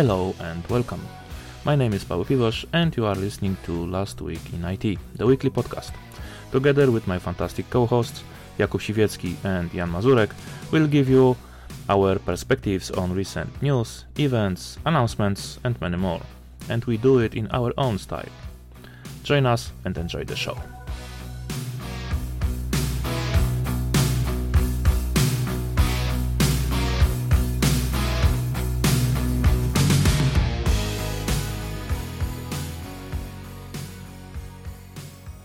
Hello 0.00 0.34
and 0.40 0.66
welcome. 0.68 1.06
My 1.66 1.76
name 1.76 1.92
is 1.92 2.04
Paweł 2.06 2.24
Piwosz 2.24 2.64
and 2.72 2.96
you 2.96 3.04
are 3.04 3.14
listening 3.14 3.58
to 3.64 3.84
Last 3.84 4.22
Week 4.22 4.40
in 4.54 4.64
IT, 4.64 4.98
the 5.18 5.26
weekly 5.26 5.50
podcast. 5.50 5.92
Together 6.50 6.90
with 6.90 7.06
my 7.06 7.18
fantastic 7.18 7.68
co-hosts 7.68 8.22
Jakub 8.58 8.80
Siwiecki 8.80 9.36
and 9.44 9.70
Jan 9.74 9.90
Mazurek, 9.92 10.30
we'll 10.72 10.86
give 10.86 11.10
you 11.10 11.36
our 11.90 12.18
perspectives 12.18 12.90
on 12.90 13.14
recent 13.14 13.50
news, 13.60 14.06
events, 14.18 14.78
announcements 14.86 15.58
and 15.64 15.78
many 15.82 15.98
more. 15.98 16.22
And 16.70 16.82
we 16.86 16.96
do 16.96 17.18
it 17.18 17.34
in 17.34 17.48
our 17.50 17.74
own 17.76 17.98
style. 17.98 18.32
Join 19.22 19.44
us 19.44 19.70
and 19.84 19.98
enjoy 19.98 20.24
the 20.24 20.34
show. 20.34 20.56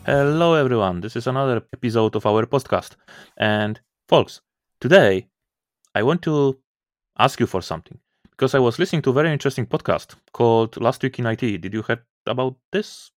Hello, 0.06 0.54
everyone. 0.54 1.02
This 1.02 1.16
is 1.16 1.26
another 1.26 1.64
episode 1.74 2.16
of 2.16 2.28
our 2.28 2.46
podcast. 2.46 2.92
And, 3.38 3.80
folks, 4.08 4.40
today 4.80 5.30
I 5.96 6.04
want 6.04 6.22
to 6.22 6.60
ask 7.18 7.40
you 7.40 7.48
for 7.48 7.64
something 7.64 7.98
because 8.30 8.54
I 8.54 8.60
was 8.60 8.78
listening 8.78 9.02
to 9.02 9.10
a 9.10 9.14
very 9.14 9.34
interesting 9.34 9.66
podcast 9.66 10.14
called 10.32 10.80
Last 10.80 11.02
Week 11.02 11.18
in 11.18 11.26
IT. 11.26 11.40
Did 11.40 11.74
you 11.74 11.82
hear 11.82 12.06
about 12.28 12.56
this? 12.72 13.10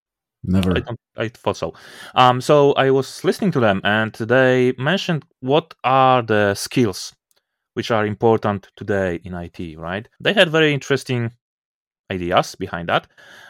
Never. 0.42 0.78
I, 0.78 0.80
don't, 0.80 1.01
I 1.19 1.28
thought 1.28 1.59
so. 1.59 1.74
Um, 2.14 2.41
so 2.41 2.73
I 2.73 2.91
was 2.91 3.23
listening 3.23 3.50
to 3.50 3.61
them, 3.61 3.83
and 3.84 4.14
they 4.14 4.73
mentioned 4.78 5.27
what 5.41 5.75
are 5.84 6.22
the 6.22 6.55
skills 6.55 7.12
which 7.75 7.91
are 7.91 8.06
important 8.06 8.69
today 8.77 9.20
in 9.25 9.34
IT. 9.34 9.78
Right? 9.78 10.09
They 10.20 10.33
had 10.33 10.48
very 10.48 10.72
interesting 10.72 11.33
ideas 12.11 12.55
behind 12.55 12.89
that, 12.89 13.06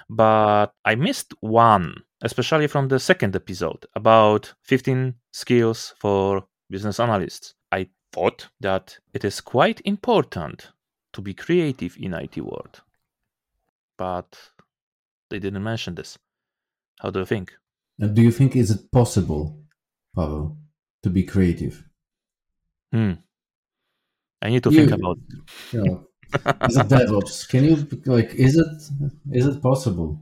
but 0.08 0.72
I 0.84 0.94
missed 0.94 1.34
one 1.40 2.02
especially 2.22 2.66
from 2.66 2.88
the 2.88 2.98
second 2.98 3.36
episode 3.36 3.86
about 3.94 4.52
15 4.64 5.14
skills 5.32 5.94
for 5.98 6.44
business 6.70 7.00
analysts. 7.00 7.54
I 7.70 7.88
thought 8.12 8.48
that 8.60 8.98
it 9.14 9.24
is 9.24 9.40
quite 9.40 9.80
important 9.84 10.70
to 11.12 11.20
be 11.20 11.34
creative 11.34 11.96
in 11.98 12.14
IT 12.14 12.38
world. 12.38 12.82
But 13.96 14.38
they 15.30 15.38
didn't 15.38 15.62
mention 15.62 15.94
this. 15.94 16.18
How 17.00 17.10
do 17.10 17.20
you 17.20 17.26
think? 17.26 17.52
And 17.98 18.14
do 18.14 18.22
you 18.22 18.30
think 18.30 18.56
is 18.56 18.70
it 18.70 18.90
possible, 18.92 19.60
Pavel, 20.14 20.56
to 21.02 21.10
be 21.10 21.24
creative? 21.24 21.84
Hmm. 22.92 23.12
I 24.40 24.50
need 24.50 24.62
to 24.64 24.70
you, 24.70 24.86
think 24.86 24.92
about. 24.92 25.18
Yeah. 25.72 25.96
Is 26.68 26.76
it 26.76 26.88
DevOps? 26.88 27.48
Can 27.48 27.64
you 27.64 27.86
like? 28.06 28.34
Is 28.34 28.56
it 28.56 28.90
is 29.32 29.46
it 29.46 29.62
possible? 29.62 30.20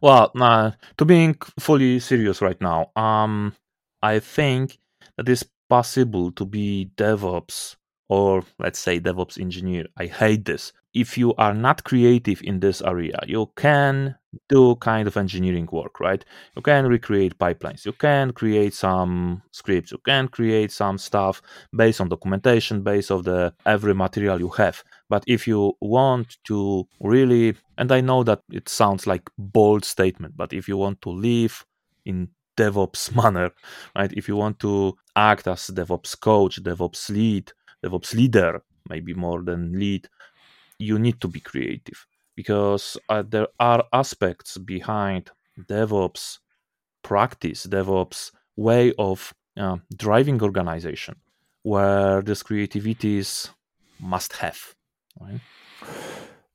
Well, 0.00 0.30
uh, 0.40 0.72
to 0.98 1.04
being 1.04 1.36
fully 1.58 1.98
serious 2.00 2.40
right 2.40 2.60
now, 2.60 2.90
um, 2.96 3.54
I 4.02 4.20
think 4.20 4.78
that 5.16 5.28
it's 5.28 5.44
possible 5.68 6.30
to 6.32 6.44
be 6.44 6.90
DevOps 6.96 7.76
or 8.08 8.44
let's 8.58 8.78
say 8.78 9.00
DevOps 9.00 9.40
engineer. 9.40 9.86
I 9.96 10.06
hate 10.06 10.44
this. 10.44 10.72
If 10.94 11.18
you 11.18 11.34
are 11.34 11.52
not 11.52 11.84
creative 11.84 12.40
in 12.42 12.60
this 12.60 12.80
area, 12.80 13.18
you 13.26 13.50
can 13.56 14.16
do 14.48 14.76
kind 14.76 15.06
of 15.06 15.16
engineering 15.16 15.68
work, 15.70 16.00
right? 16.00 16.24
You 16.54 16.62
can 16.62 16.86
recreate 16.86 17.38
pipelines, 17.38 17.84
you 17.84 17.92
can 17.92 18.32
create 18.32 18.72
some 18.74 19.42
scripts, 19.50 19.92
you 19.92 19.98
can 19.98 20.28
create 20.28 20.72
some 20.72 20.96
stuff 20.98 21.42
based 21.74 22.00
on 22.00 22.08
documentation, 22.08 22.82
based 22.82 23.10
on 23.10 23.22
the 23.22 23.52
every 23.66 23.94
material 23.94 24.38
you 24.38 24.48
have. 24.50 24.82
But 25.08 25.24
if 25.26 25.46
you 25.46 25.74
want 25.80 26.36
to 26.44 26.88
really, 27.00 27.56
and 27.78 27.92
I 27.92 28.00
know 28.00 28.24
that 28.24 28.40
it 28.50 28.68
sounds 28.68 29.06
like 29.06 29.22
bold 29.38 29.84
statement, 29.84 30.36
but 30.36 30.52
if 30.52 30.68
you 30.68 30.76
want 30.76 31.00
to 31.02 31.10
live 31.10 31.64
in 32.04 32.28
DevOps 32.56 33.14
manner, 33.22 33.50
right? 33.96 34.12
If 34.12 34.28
you 34.28 34.36
want 34.36 34.58
to 34.60 34.96
act 35.14 35.46
as 35.46 35.68
DevOps 35.68 36.18
coach, 36.20 36.62
DevOps 36.62 37.08
lead, 37.10 37.52
DevOps 37.84 38.14
leader, 38.14 38.62
maybe 38.88 39.14
more 39.14 39.42
than 39.42 39.78
lead, 39.78 40.08
you 40.78 40.98
need 40.98 41.20
to 41.20 41.28
be 41.28 41.40
creative 41.40 42.06
because 42.34 42.96
uh, 43.08 43.22
there 43.26 43.48
are 43.60 43.84
aspects 43.92 44.58
behind 44.58 45.30
DevOps 45.68 46.38
practice, 47.02 47.66
DevOps 47.66 48.32
way 48.56 48.92
of 48.98 49.32
uh, 49.56 49.76
driving 49.96 50.42
organization 50.42 51.16
where 51.62 52.22
this 52.22 52.42
creativity 52.42 53.18
is 53.18 53.50
must 53.98 54.34
have 54.34 54.74
Right? 55.20 55.40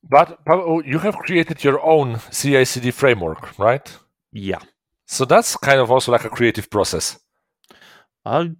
But 0.08 0.38
oh, 0.48 0.82
you 0.82 0.98
have 0.98 1.16
created 1.16 1.62
your 1.64 1.80
own 1.84 2.18
CI/CD 2.30 2.90
framework, 2.90 3.58
right? 3.58 3.90
Yeah. 4.32 4.58
So 5.06 5.24
that's 5.24 5.56
kind 5.56 5.80
of 5.80 5.90
also 5.90 6.12
like 6.12 6.24
a 6.24 6.30
creative 6.30 6.70
process. 6.70 7.18
I 8.24 8.52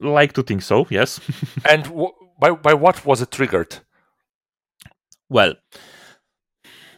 like 0.00 0.32
to 0.34 0.42
think 0.42 0.62
so. 0.62 0.86
Yes. 0.90 1.20
and 1.70 1.84
w- 1.84 2.12
by 2.38 2.52
by 2.52 2.74
what 2.74 3.04
was 3.04 3.20
it 3.22 3.30
triggered? 3.30 3.78
Well, 5.28 5.54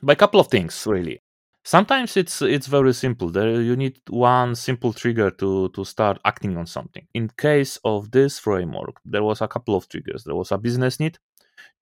by 0.03 0.13
a 0.13 0.17
couple 0.17 0.41
of 0.41 0.49
things, 0.49 0.87
really. 0.87 1.23
Sometimes 1.65 2.17
it's 2.17 2.43
it's 2.43 2.69
very 2.69 2.93
simple. 2.95 3.31
There 3.31 3.61
you 3.61 3.77
need 3.77 4.01
one 4.09 4.55
simple 4.55 4.93
trigger 4.93 5.31
to 5.33 5.69
to 5.71 5.85
start 5.85 6.21
acting 6.25 6.57
on 6.57 6.67
something. 6.67 7.07
In 7.15 7.31
case 7.37 7.79
of 7.85 8.11
this 8.13 8.39
framework, 8.39 9.01
there 9.05 9.25
was 9.25 9.41
a 9.41 9.49
couple 9.49 9.75
of 9.75 9.89
triggers. 9.89 10.25
There 10.25 10.37
was 10.37 10.53
a 10.53 10.59
business 10.59 11.01
need 11.01 11.19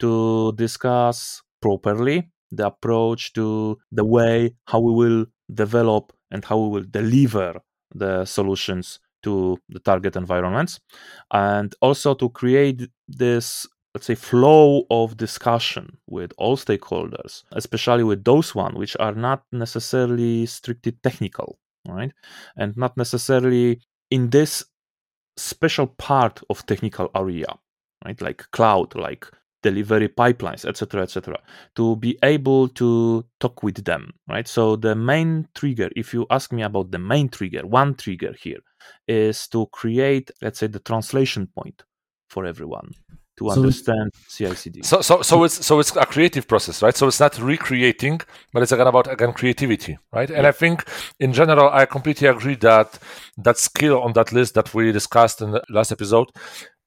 to 0.01 0.53
discuss 0.57 1.43
properly 1.61 2.31
the 2.51 2.67
approach 2.67 3.33
to 3.33 3.79
the 3.91 4.05
way 4.05 4.55
how 4.67 4.81
we 4.81 4.93
will 4.93 5.27
develop 5.53 6.13
and 6.31 6.45
how 6.45 6.59
we 6.59 6.69
will 6.69 6.87
deliver 6.91 7.61
the 7.95 8.25
solutions 8.25 9.01
to 9.23 9.59
the 9.71 9.81
target 9.81 10.17
environments. 10.17 10.81
And 11.33 11.75
also 11.81 12.15
to 12.15 12.29
create 12.31 12.89
this 13.09 13.67
let's 13.95 14.07
say 14.07 14.15
flow 14.17 14.85
of 14.91 15.17
discussion 15.17 15.97
with 16.09 16.33
all 16.37 16.57
stakeholders 16.57 17.45
especially 17.53 18.03
with 18.03 18.25
those 18.25 18.53
one 18.53 18.75
which 18.75 18.97
are 18.99 19.15
not 19.15 19.45
necessarily 19.53 20.47
strictly 20.47 20.93
technical 21.03 21.59
right? 21.89 22.13
And 22.57 22.77
not 22.77 22.97
necessarily 22.97 23.81
in 24.11 24.31
this 24.31 24.65
special 25.37 25.87
part 25.87 26.41
of 26.51 26.67
technical 26.67 27.11
area 27.15 27.47
right? 28.05 28.21
Like 28.21 28.45
cloud 28.51 28.95
like 28.97 29.27
delivery 29.65 30.09
pipelines, 30.09 30.65
etc., 30.65 31.03
etc., 31.03 31.39
to 31.75 31.97
be 31.97 32.19
able 32.23 32.69
to 32.69 33.25
talk 33.41 33.63
with 33.63 33.85
them, 33.85 34.13
right? 34.29 34.47
So 34.47 34.77
the 34.77 34.95
main 34.95 35.49
trigger, 35.55 35.89
if 35.97 36.15
you 36.15 36.27
ask 36.31 36.53
me 36.53 36.63
about 36.63 36.91
the 36.91 36.99
main 36.99 37.29
trigger, 37.31 37.67
one 37.67 37.95
trigger 37.95 38.35
here 38.39 38.61
is 39.09 39.49
to 39.49 39.67
create, 39.73 40.31
let's 40.43 40.59
say, 40.61 40.69
the 40.69 40.81
translation 40.91 41.49
point 41.57 41.83
for 42.29 42.45
everyone 42.45 42.91
to 43.37 43.51
so 43.51 43.57
understand 43.57 44.13
CI/CD. 44.29 44.83
So, 44.83 45.01
so, 45.01 45.23
so 45.23 45.45
it's 45.45 45.67
so 45.67 45.81
it's 45.81 45.97
a 45.97 46.07
creative 46.07 46.47
process, 46.47 46.83
right? 46.83 46.97
So 46.97 47.09
it's 47.09 47.21
not 47.21 47.39
recreating, 47.39 48.21
but 48.53 48.63
it's 48.63 48.73
again 48.73 48.87
about 48.87 49.13
again 49.13 49.33
creativity, 49.33 49.99
right? 50.13 50.31
And 50.31 50.43
yeah. 50.43 50.49
I 50.49 50.53
think 50.53 50.85
in 51.19 51.33
general, 51.33 51.69
I 51.73 51.87
completely 51.87 52.29
agree 52.29 52.57
that 52.57 52.99
that 53.39 53.59
skill 53.59 54.03
on 54.03 54.13
that 54.13 54.33
list 54.33 54.55
that 54.55 54.73
we 54.75 54.93
discussed 54.93 55.41
in 55.43 55.51
the 55.53 55.63
last 55.69 55.91
episode 55.91 56.29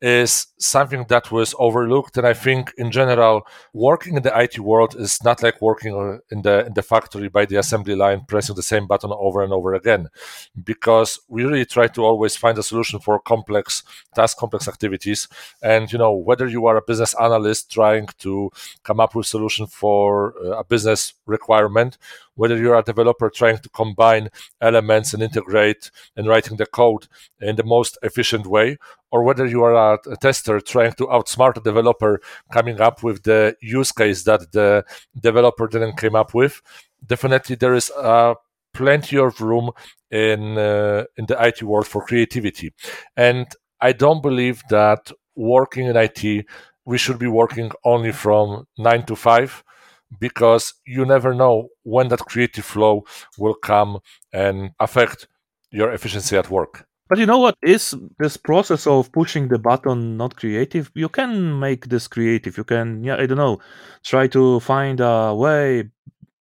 is 0.01 0.47
something 0.59 1.05
that 1.09 1.31
was 1.31 1.55
overlooked. 1.57 2.17
And 2.17 2.27
i 2.27 2.33
think 2.33 2.73
in 2.77 2.91
general 2.91 3.41
working 3.73 4.15
in 4.17 4.23
the 4.23 4.37
it 4.39 4.59
world 4.59 4.95
is 4.95 5.23
not 5.23 5.41
like 5.41 5.61
working 5.61 6.19
in 6.31 6.41
the 6.43 6.65
in 6.67 6.73
the 6.73 6.83
factory 6.83 7.29
by 7.29 7.45
the 7.45 7.57
assembly 7.57 7.95
line 7.95 8.21
pressing 8.27 8.55
the 8.55 8.63
same 8.63 8.85
button 8.87 9.11
over 9.13 9.41
and 9.43 9.53
over 9.53 9.73
again 9.73 10.09
because 10.63 11.19
we 11.27 11.43
really 11.43 11.65
try 11.65 11.87
to 11.87 12.03
always 12.03 12.35
find 12.35 12.57
a 12.57 12.63
solution 12.63 12.99
for 12.99 13.19
complex 13.19 13.83
task 14.15 14.37
complex 14.37 14.67
activities. 14.67 15.27
And 15.61 15.91
you 15.91 15.97
know 15.97 16.13
whether 16.13 16.47
you 16.47 16.67
are 16.67 16.77
a 16.77 16.81
business 16.81 17.15
analyst 17.19 17.71
trying 17.71 18.07
to 18.19 18.51
come 18.83 18.99
up 18.99 19.15
with 19.15 19.25
a 19.25 19.29
solution 19.29 19.67
for 19.67 20.33
uh, 20.43 20.59
a 20.59 20.63
business 20.63 21.13
requirement 21.27 21.97
whether 22.37 22.55
you're 22.55 22.77
a 22.77 22.83
developer 22.83 23.29
trying 23.29 23.57
to 23.57 23.69
combine 23.69 24.29
elements 24.61 25.13
and 25.13 25.21
integrate 25.21 25.91
and 26.15 26.27
writing 26.27 26.57
the 26.57 26.65
code 26.65 27.07
in 27.41 27.55
the 27.55 27.63
most 27.63 27.97
efficient 28.03 28.45
way, 28.45 28.77
or 29.11 29.23
whether 29.23 29.45
you 29.45 29.63
are 29.63 29.95
a, 29.95 30.17
tester 30.17 30.59
trying 30.61 30.93
to 30.93 31.07
outsmart 31.07 31.57
a 31.57 31.61
developer 31.61 32.21
coming 32.51 32.79
up 32.79 33.03
with 33.03 33.23
the 33.23 33.55
use 33.61 33.91
case 33.91 34.23
that 34.23 34.51
the 34.51 34.85
developer 35.19 35.67
didn't 35.67 35.97
come 35.97 36.15
up 36.15 36.33
with, 36.33 36.61
definitely 37.05 37.55
there 37.55 37.73
is 37.73 37.91
a 37.97 38.35
plenty 38.73 39.17
of 39.17 39.41
room 39.41 39.71
in 40.11 40.57
uh, 40.57 41.03
in 41.17 41.25
the 41.25 41.37
IT 41.43 41.63
world 41.63 41.87
for 41.87 42.05
creativity. 42.05 42.71
And 43.15 43.47
I 43.81 43.93
don't 43.93 44.21
believe 44.21 44.61
that 44.69 45.11
working 45.35 45.87
in 45.87 45.97
IT 45.97 46.45
we 46.85 46.97
should 46.97 47.19
be 47.19 47.27
working 47.27 47.69
only 47.83 48.13
from 48.13 48.65
9 48.77 49.05
to 49.07 49.15
5 49.15 49.63
because 50.19 50.73
you 50.85 51.05
never 51.05 51.33
know 51.33 51.69
when 51.83 52.07
that 52.09 52.25
creative 52.25 52.65
flow 52.65 53.03
will 53.37 53.53
come 53.53 53.99
and 54.33 54.71
affect 54.79 55.27
your 55.71 55.91
efficiency 55.91 56.37
at 56.37 56.49
work. 56.49 56.87
But 57.09 57.19
you 57.19 57.25
know 57.25 57.39
what 57.39 57.55
is 57.63 57.95
this 58.19 58.35
process 58.35 58.85
of 58.85 59.11
pushing 59.13 59.47
the 59.47 59.57
button 59.57 60.17
not 60.17 60.35
creative? 60.35 60.91
You 60.93 61.07
can 61.07 61.57
make 61.59 61.87
this 61.87 62.07
creative. 62.07 62.57
You 62.57 62.65
can, 62.65 63.03
yeah, 63.03 63.15
I 63.15 63.25
don't 63.25 63.37
know, 63.37 63.59
try 64.03 64.27
to 64.27 64.59
find 64.59 64.99
a 64.99 65.33
way 65.33 65.89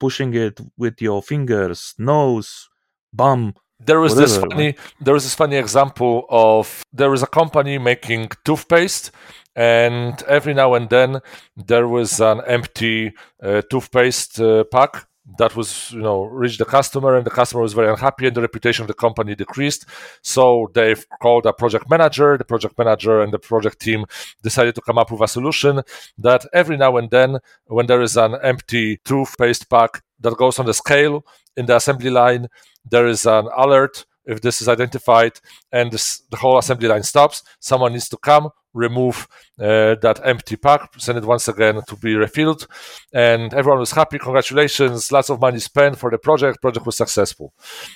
pushing 0.01 0.35
it 0.35 0.61
with 0.77 1.01
your 1.01 1.23
fingers, 1.23 1.95
nose, 1.99 2.69
bum. 3.13 3.55
There 3.79 4.01
was 4.01 4.17
this 4.17 4.39
funny. 4.39 4.75
There 5.01 5.15
was 5.15 5.25
this 5.25 5.35
funny 5.35 5.57
example 5.57 6.25
of 6.31 6.83
there 6.93 7.13
is 7.13 7.23
a 7.23 7.27
company 7.27 7.79
making 7.79 8.31
toothpaste, 8.45 9.11
and 9.57 10.23
every 10.25 10.53
now 10.53 10.75
and 10.75 10.91
then 10.91 11.21
there 11.57 11.89
was 11.89 12.21
an 12.21 12.43
empty 12.47 13.13
uh, 13.43 13.63
toothpaste 13.71 14.39
uh, 14.39 14.65
pack 14.65 15.07
that 15.39 15.57
was 15.57 15.91
you 15.91 16.01
know 16.01 16.25
reached 16.25 16.59
the 16.59 16.65
customer 16.65 17.17
and 17.17 17.27
the 17.27 17.31
customer 17.31 17.63
was 17.63 17.73
very 17.73 17.89
unhappy 17.89 18.27
and 18.27 18.37
the 18.37 18.41
reputation 18.41 18.83
of 18.83 18.89
the 18.89 18.95
company 18.95 19.35
decreased. 19.35 19.85
So 20.23 20.71
they've 20.75 21.05
called 21.21 21.47
a 21.47 21.53
project 21.53 21.91
manager. 21.91 22.39
The 22.39 22.45
project 22.45 22.79
manager 22.79 23.21
and 23.23 23.33
the 23.33 23.39
project 23.39 23.81
team 23.81 24.05
decided 24.43 24.77
to 24.77 24.83
come 24.83 24.99
up 24.99 25.11
with 25.11 25.23
a 25.23 25.29
solution 25.29 25.83
that 26.19 26.47
every 26.53 26.77
now 26.77 26.97
and 26.97 27.11
then 27.11 27.39
when 27.67 27.87
there 27.87 28.03
is 28.03 28.17
an 28.17 28.37
empty 28.43 28.99
toothpaste 28.99 29.69
pack 29.69 30.03
that 30.21 30.37
goes 30.37 30.59
on 30.59 30.67
the 30.67 30.75
scale 30.75 31.25
in 31.57 31.67
the 31.67 31.77
assembly 31.77 32.11
line 32.11 32.47
there 32.89 33.07
is 33.07 33.27
an 33.27 33.49
alert 33.57 34.05
if 34.27 34.41
this 34.41 34.61
is 34.61 34.69
identified 34.69 35.33
and 35.73 35.93
this, 35.93 36.23
the 36.31 36.37
whole 36.37 36.59
assembly 36.59 36.89
line 36.89 37.03
stops. 37.03 37.43
Someone 37.61 37.93
needs 37.93 38.09
to 38.09 38.17
come 38.17 38.51
remove 38.77 39.27
uh, 39.59 39.97
that 40.03 40.21
empty 40.25 40.57
pack, 40.57 40.91
send 40.99 41.19
it 41.19 41.25
once 41.25 41.49
again 41.49 41.81
to 41.89 41.97
be 41.97 42.15
refilled, 42.15 42.67
and 43.13 43.53
everyone 43.55 43.81
was 43.81 43.93
happy. 43.93 44.19
Congratulations! 44.19 45.11
Lots 45.11 45.31
of 45.31 45.41
money 45.41 45.59
spent 45.59 45.99
for 45.99 46.11
the 46.11 46.19
project. 46.19 46.61
Project 46.63 46.87
was 46.87 46.97
successful, 46.97 47.53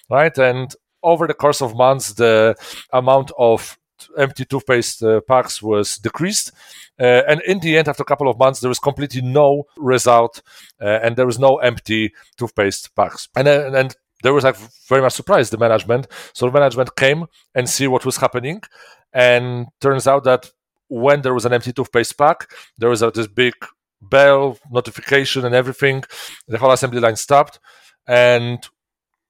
right? 0.09 0.37
And 0.39 0.75
over 1.03 1.27
the 1.27 1.35
course 1.35 1.63
of 1.63 1.75
months, 1.75 2.15
the 2.15 2.55
amount 2.93 3.31
of 3.39 3.79
empty 4.17 4.45
toothpaste 4.45 5.03
uh, 5.03 5.21
packs 5.29 5.63
was 5.63 5.97
decreased. 5.97 6.53
Uh, 6.99 7.23
and 7.29 7.41
in 7.43 7.61
the 7.61 7.79
end, 7.79 7.89
after 7.89 8.03
a 8.03 8.07
couple 8.07 8.29
of 8.29 8.39
months, 8.39 8.61
there 8.61 8.69
was 8.69 8.79
completely 8.79 9.23
no 9.23 9.65
result, 9.77 10.43
uh, 10.81 10.99
and 11.03 11.17
there 11.17 11.27
was 11.27 11.39
no 11.39 11.57
empty 11.57 12.13
toothpaste 12.37 12.95
packs. 12.95 13.29
And 13.35 13.49
and, 13.49 13.75
and 13.75 13.97
there 14.23 14.35
was 14.35 14.45
like 14.45 14.57
very 14.89 15.01
much 15.01 15.15
surprised 15.15 15.53
the 15.53 15.59
management. 15.59 16.07
So 16.35 16.47
the 16.47 16.53
management 16.53 16.97
came 16.97 17.27
and 17.55 17.69
see 17.69 17.87
what 17.87 18.05
was 18.05 18.19
happening, 18.19 18.63
and 19.13 19.67
turns 19.81 20.07
out 20.07 20.25
that 20.25 20.51
when 20.91 21.23
there 21.23 21.33
was 21.33 21.47
an 21.47 21.55
empty 21.55 21.73
toothpaste 21.73 22.19
pack, 22.19 22.51
there 22.77 22.91
was 22.91 23.01
a, 23.01 23.11
this 23.11 23.29
big 23.29 23.55
bell 24.03 24.59
notification 24.71 25.47
and 25.47 25.55
everything. 25.55 26.03
The 26.49 26.59
whole 26.59 26.73
assembly 26.73 27.01
line 27.01 27.17
stopped, 27.17 27.59
and 28.07 28.59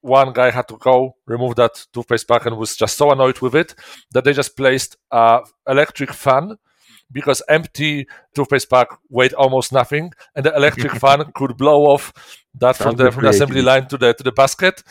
one 0.01 0.33
guy 0.33 0.51
had 0.51 0.67
to 0.69 0.79
go 0.79 1.17
remove 1.27 1.57
that 1.57 1.87
toothpaste 1.93 2.27
pack 2.27 2.47
and 2.47 2.57
was 2.57 2.75
just 2.75 2.97
so 2.97 3.11
annoyed 3.11 3.41
with 3.41 3.55
it 3.55 3.75
that 4.12 4.25
they 4.25 4.33
just 4.33 4.57
placed 4.57 4.97
a 5.11 5.41
electric 5.69 6.12
fan 6.12 6.57
because 7.12 7.43
empty 7.49 8.07
toothpaste 8.35 8.71
pack 8.71 8.89
weighed 9.11 9.35
almost 9.35 9.73
nothing, 9.73 10.12
and 10.35 10.47
the 10.47 10.57
electric 10.57 10.93
fan 11.01 11.31
could 11.35 11.57
blow 11.59 11.85
off 11.85 12.12
that 12.55 12.77
from 12.77 12.97
the, 12.97 13.12
from 13.12 13.25
the 13.25 13.31
assembly 13.31 13.62
line 13.62 13.87
to 13.89 13.99
the 13.99 14.15
to 14.15 14.23
the 14.23 14.33
basket, 14.33 14.83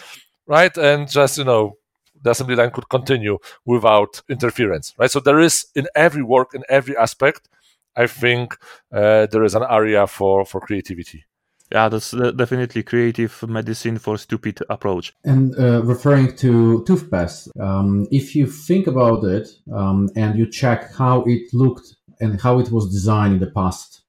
right? 0.46 0.76
And 0.78 1.10
just 1.10 1.40
you 1.40 1.46
know 1.46 1.79
the 2.24 2.32
assembly 2.32 2.56
line 2.56 2.72
could 2.72 2.90
continue 2.90 3.38
without 3.66 4.22
interference, 4.30 4.94
right? 4.98 5.12
So 5.12 5.20
there 5.20 5.40
is 5.40 5.68
in 5.76 5.88
every 5.96 6.24
work, 6.24 6.54
in 6.54 6.64
every 6.70 6.96
aspect, 6.98 7.50
I 7.96 8.08
think 8.08 8.58
uh, 8.94 9.28
there 9.28 9.44
is 9.44 9.56
an 9.56 9.64
area 9.70 10.08
for 10.08 10.46
for 10.46 10.62
creativity. 10.62 11.26
Yeah, 11.72 11.88
that's 11.88 12.14
uh, 12.16 12.32
definitely 12.32 12.82
creative 12.82 13.48
medicine 13.48 14.00
for 14.00 14.18
stupid 14.18 14.60
approach. 14.70 15.14
And 15.24 15.58
uh, 15.60 15.84
referring 15.84 16.36
to 16.38 16.84
toothpaste, 16.86 17.50
um, 17.60 18.08
if 18.10 18.36
you 18.36 18.48
think 18.48 18.88
about 18.88 19.24
it 19.24 19.48
um, 19.72 20.10
and 20.16 20.36
you 20.36 20.50
check 20.50 20.92
how 20.96 21.24
it 21.28 21.54
looked 21.54 21.96
and 22.20 22.42
how 22.42 22.58
it 22.58 22.72
was 22.72 22.92
designed 22.92 23.36
in 23.36 23.40
the 23.40 23.52
past 23.52 24.02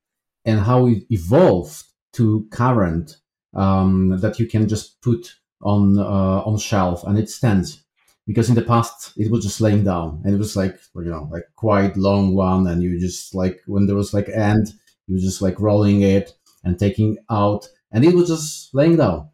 and 0.46 0.60
how 0.60 0.86
it 0.86 1.02
evolved 1.10 1.84
to 2.14 2.46
current 2.50 3.18
um, 3.54 4.18
that 4.20 4.38
you 4.38 4.46
can 4.46 4.66
just 4.66 5.00
put 5.02 5.34
on 5.62 5.98
uh, 5.98 6.42
on 6.46 6.56
shelf 6.56 7.04
and 7.04 7.18
it 7.18 7.28
stands 7.28 7.84
because 8.30 8.48
in 8.50 8.54
the 8.54 8.70
past 8.74 9.12
it 9.16 9.28
was 9.32 9.42
just 9.44 9.60
laying 9.60 9.84
down 9.92 10.08
and 10.24 10.34
it 10.34 10.38
was 10.38 10.54
like 10.60 10.74
you 11.06 11.10
know 11.14 11.28
like 11.34 11.46
quite 11.56 11.96
long 11.96 12.26
one 12.34 12.62
and 12.68 12.82
you 12.82 12.90
just 13.08 13.34
like 13.34 13.56
when 13.66 13.86
there 13.86 14.00
was 14.02 14.12
like 14.16 14.28
end 14.28 14.66
you 15.06 15.16
were 15.16 15.26
just 15.30 15.42
like 15.42 15.58
rolling 15.58 16.02
it 16.02 16.26
and 16.64 16.78
taking 16.78 17.18
out 17.30 17.68
and 17.92 18.04
it 18.04 18.14
was 18.14 18.28
just 18.28 18.74
laying 18.74 18.96
down. 18.96 19.28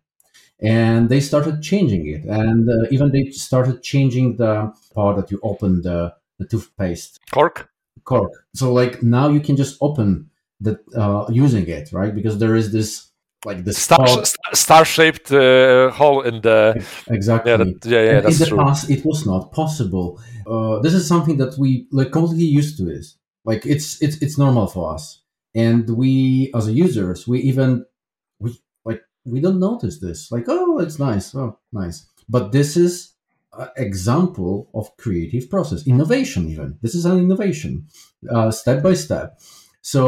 And 0.60 1.10
they 1.10 1.20
started 1.20 1.62
changing 1.62 2.06
it 2.08 2.24
and 2.24 2.68
uh, 2.68 2.86
even 2.90 3.12
they 3.12 3.30
started 3.30 3.82
changing 3.82 4.36
the 4.36 4.72
part 4.94 5.16
that 5.16 5.30
you 5.30 5.38
open 5.42 5.82
the, 5.82 6.14
the 6.38 6.46
toothpaste. 6.46 7.20
Cork? 7.30 7.68
cork. 8.04 8.32
So 8.54 8.72
like 8.72 9.02
now 9.02 9.28
you 9.28 9.40
can 9.40 9.56
just 9.56 9.76
open 9.82 10.30
the 10.60 10.80
uh, 10.96 11.26
using 11.30 11.68
it 11.68 11.92
right? 11.92 12.14
Because 12.14 12.38
there 12.38 12.56
is 12.56 12.72
this 12.72 13.10
like 13.44 13.64
the 13.64 13.72
Star, 13.72 14.06
star 14.54 14.84
shaped 14.84 15.30
uh, 15.30 15.90
hole 15.90 16.22
in 16.22 16.40
the 16.40 16.84
exactly. 17.08 17.50
Yeah 17.52 17.58
that, 17.58 17.84
yeah, 17.84 18.02
yeah 18.02 18.08
And 18.08 18.18
in 18.18 18.24
that's 18.24 18.38
the 18.38 18.46
true. 18.46 18.58
past 18.58 18.90
it 18.90 19.04
was 19.04 19.26
not 19.26 19.52
possible. 19.52 20.20
Uh, 20.46 20.78
this 20.80 20.94
is 20.94 21.06
something 21.06 21.36
that 21.36 21.56
we 21.58 21.86
like 21.92 22.10
completely 22.12 22.46
used 22.46 22.76
to 22.78 22.84
this 22.84 23.18
like 23.46 23.64
it's 23.64 24.02
it's 24.02 24.20
it's 24.20 24.36
normal 24.36 24.66
for 24.66 24.92
us. 24.92 25.22
And 25.54 25.88
we 25.88 26.50
as 26.54 26.68
users 26.70 27.26
we 27.26 27.40
even 27.40 27.86
we 28.40 28.58
like 28.84 29.02
we 29.24 29.40
don't 29.40 29.60
notice 29.60 29.98
this. 30.00 30.30
Like 30.30 30.44
oh 30.48 30.78
it's 30.80 30.98
nice. 30.98 31.34
Oh 31.34 31.58
nice. 31.72 32.06
But 32.28 32.52
this 32.52 32.76
is 32.76 33.12
an 33.56 33.68
example 33.76 34.68
of 34.74 34.94
creative 34.96 35.48
process. 35.48 35.86
Innovation 35.86 36.50
even. 36.50 36.78
This 36.82 36.94
is 36.94 37.06
an 37.06 37.18
innovation. 37.18 37.86
Uh, 38.28 38.50
step 38.50 38.82
by 38.82 38.94
step 38.94 39.38
so 39.92 40.02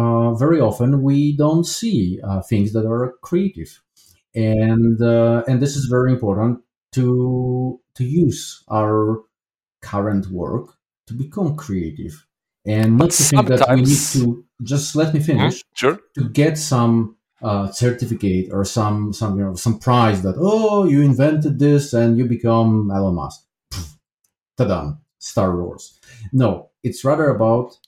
uh, 0.00 0.34
very 0.44 0.60
often 0.60 1.02
we 1.02 1.36
don't 1.36 1.64
see 1.78 2.20
uh, 2.28 2.42
things 2.50 2.72
that 2.74 2.86
are 2.86 3.14
creative 3.22 3.70
and 4.34 5.00
uh, 5.00 5.42
and 5.48 5.60
this 5.62 5.74
is 5.76 5.86
very 5.86 6.12
important 6.12 6.60
to 6.92 7.80
to 7.96 8.04
use 8.04 8.62
our 8.68 9.22
current 9.82 10.26
work 10.28 10.66
to 11.06 11.14
become 11.14 11.56
creative 11.56 12.14
and 12.66 12.98
not 12.98 13.08
But 13.08 13.10
to 13.12 13.22
think 13.24 13.48
that 13.48 13.64
we 13.74 13.82
need 13.82 14.04
to 14.16 14.44
just 14.62 14.94
let 14.94 15.14
me 15.14 15.20
Mhm, 15.20 15.24
finish 15.30 15.64
sure 15.74 15.98
to 16.16 16.28
get 16.28 16.58
some 16.58 17.16
uh, 17.42 17.66
certificate 17.72 18.46
or 18.52 18.64
some 18.64 19.12
some 19.12 19.38
you 19.38 19.44
know 19.44 19.54
some 19.56 19.78
prize 19.78 20.22
that 20.22 20.36
oh 20.38 20.84
you 20.84 21.00
invented 21.02 21.58
this 21.58 21.92
and 21.94 22.16
you 22.18 22.24
become 22.26 22.90
Elon 22.90 23.14
Musk. 23.14 23.40
Ta-da! 24.56 24.94
Star 25.18 25.56
Wars. 25.56 25.98
No, 26.32 26.70
it's 26.82 27.04
rather 27.04 27.28
about 27.30 27.78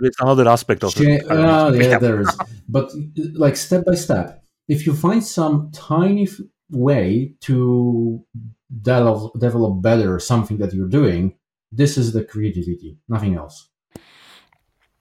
There 0.00 0.08
is 0.10 0.16
another 0.20 0.48
aspect 0.48 0.84
of 0.84 0.94
Cha- 0.94 1.02
it. 1.04 1.26
ah, 1.30 1.68
yeah, 1.70 1.80
Yeah. 1.88 1.98
there 1.98 2.20
is. 2.20 2.36
But 2.68 2.90
uh, 2.92 3.22
like 3.34 3.56
step 3.56 3.84
by 3.84 3.94
step, 3.94 4.42
if 4.68 4.86
you 4.86 4.94
find 4.94 5.24
some 5.24 5.70
tiny 5.72 6.24
f- 6.24 6.40
way 6.70 7.34
to 7.42 8.24
develop, 8.82 9.32
develop 9.40 9.82
better 9.82 10.18
something 10.18 10.58
that 10.58 10.72
you're 10.74 10.88
doing, 10.88 11.34
this 11.72 11.96
is 11.98 12.12
the 12.12 12.24
creativity, 12.24 12.98
nothing 13.08 13.34
else. 13.36 13.68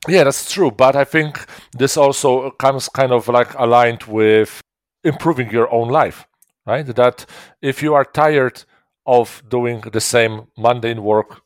Yeah, 0.08 0.24
that's 0.24 0.52
true. 0.52 0.72
But 0.72 0.96
I 0.96 1.04
think 1.04 1.46
this 1.78 1.98
also 1.98 2.52
comes 2.52 2.88
kind 2.90 3.12
of 3.12 3.28
like 3.28 3.54
aligned 3.56 4.04
with 4.04 4.62
improving 5.04 5.50
your 5.52 5.72
own 5.74 5.90
life, 5.90 6.26
right? 6.66 6.86
That 6.86 7.26
if 7.62 7.82
you 7.84 7.94
are 7.94 8.06
tired 8.06 8.64
of 9.06 9.42
doing 9.50 9.82
the 9.82 10.02
same 10.02 10.48
mundane 10.58 11.04
work 11.04 11.42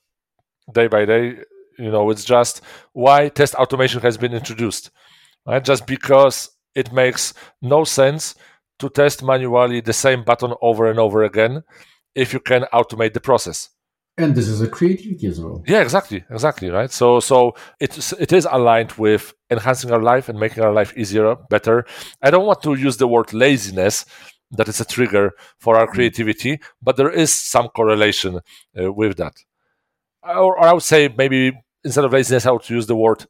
day 0.72 0.88
by 0.88 1.06
day, 1.06 1.38
you 1.78 1.92
know, 1.92 2.10
it's 2.10 2.26
just 2.26 2.62
why 2.94 3.30
test 3.30 3.56
automation 3.56 4.02
has 4.02 4.18
been 4.18 4.34
introduced, 4.34 4.92
right? 5.46 5.64
Just 5.64 5.88
because 5.88 6.50
it 6.76 6.92
makes 6.92 7.34
no 7.62 7.84
sense 7.84 8.36
to 8.80 8.90
test 8.90 9.24
manually 9.24 9.82
the 9.82 9.94
same 9.94 10.24
button 10.24 10.54
over 10.62 10.90
and 10.90 11.00
over 11.00 11.24
again 11.24 11.64
if 12.16 12.34
you 12.34 12.40
can 12.40 12.64
automate 12.74 13.14
the 13.14 13.20
process. 13.20 13.70
And 14.18 14.36
this 14.36 14.48
is 14.48 14.62
a 14.62 14.68
creativity 14.68 15.28
as 15.28 15.40
well. 15.40 15.64
Yeah, 15.66 15.82
exactly, 15.82 16.24
exactly, 16.30 16.70
right. 16.70 16.92
So, 16.92 17.20
so 17.22 17.56
it's 17.80 18.12
it 18.14 18.34
is 18.34 18.46
aligned 18.52 18.92
with 18.94 19.34
enhancing 19.50 19.92
our 19.92 20.02
life 20.02 20.28
and 20.28 20.38
making 20.38 20.64
our 20.64 20.74
life 20.74 20.94
easier, 20.98 21.36
better. 21.50 21.86
I 22.22 22.30
don't 22.30 22.46
want 22.46 22.62
to 22.64 22.76
use 22.76 22.98
the 22.98 23.08
word 23.08 23.34
laziness 23.34 24.06
that 24.52 24.68
is 24.68 24.82
a 24.82 24.86
trigger 24.86 25.32
for 25.60 25.78
our 25.78 25.88
creativity, 25.88 26.60
but 26.82 26.98
there 26.98 27.10
is 27.10 27.34
some 27.34 27.70
correlation 27.70 28.42
uh, 28.80 28.92
with 28.92 29.16
that. 29.18 29.34
Or, 30.24 30.58
or 30.58 30.64
I 30.64 30.74
would 30.74 30.84
say 30.84 31.14
maybe 31.16 31.52
instead 31.84 32.06
of 32.06 32.14
laziness, 32.14 32.46
I 32.46 32.52
would 32.52 32.70
use 32.70 32.88
the 32.88 32.96
word 32.96 33.26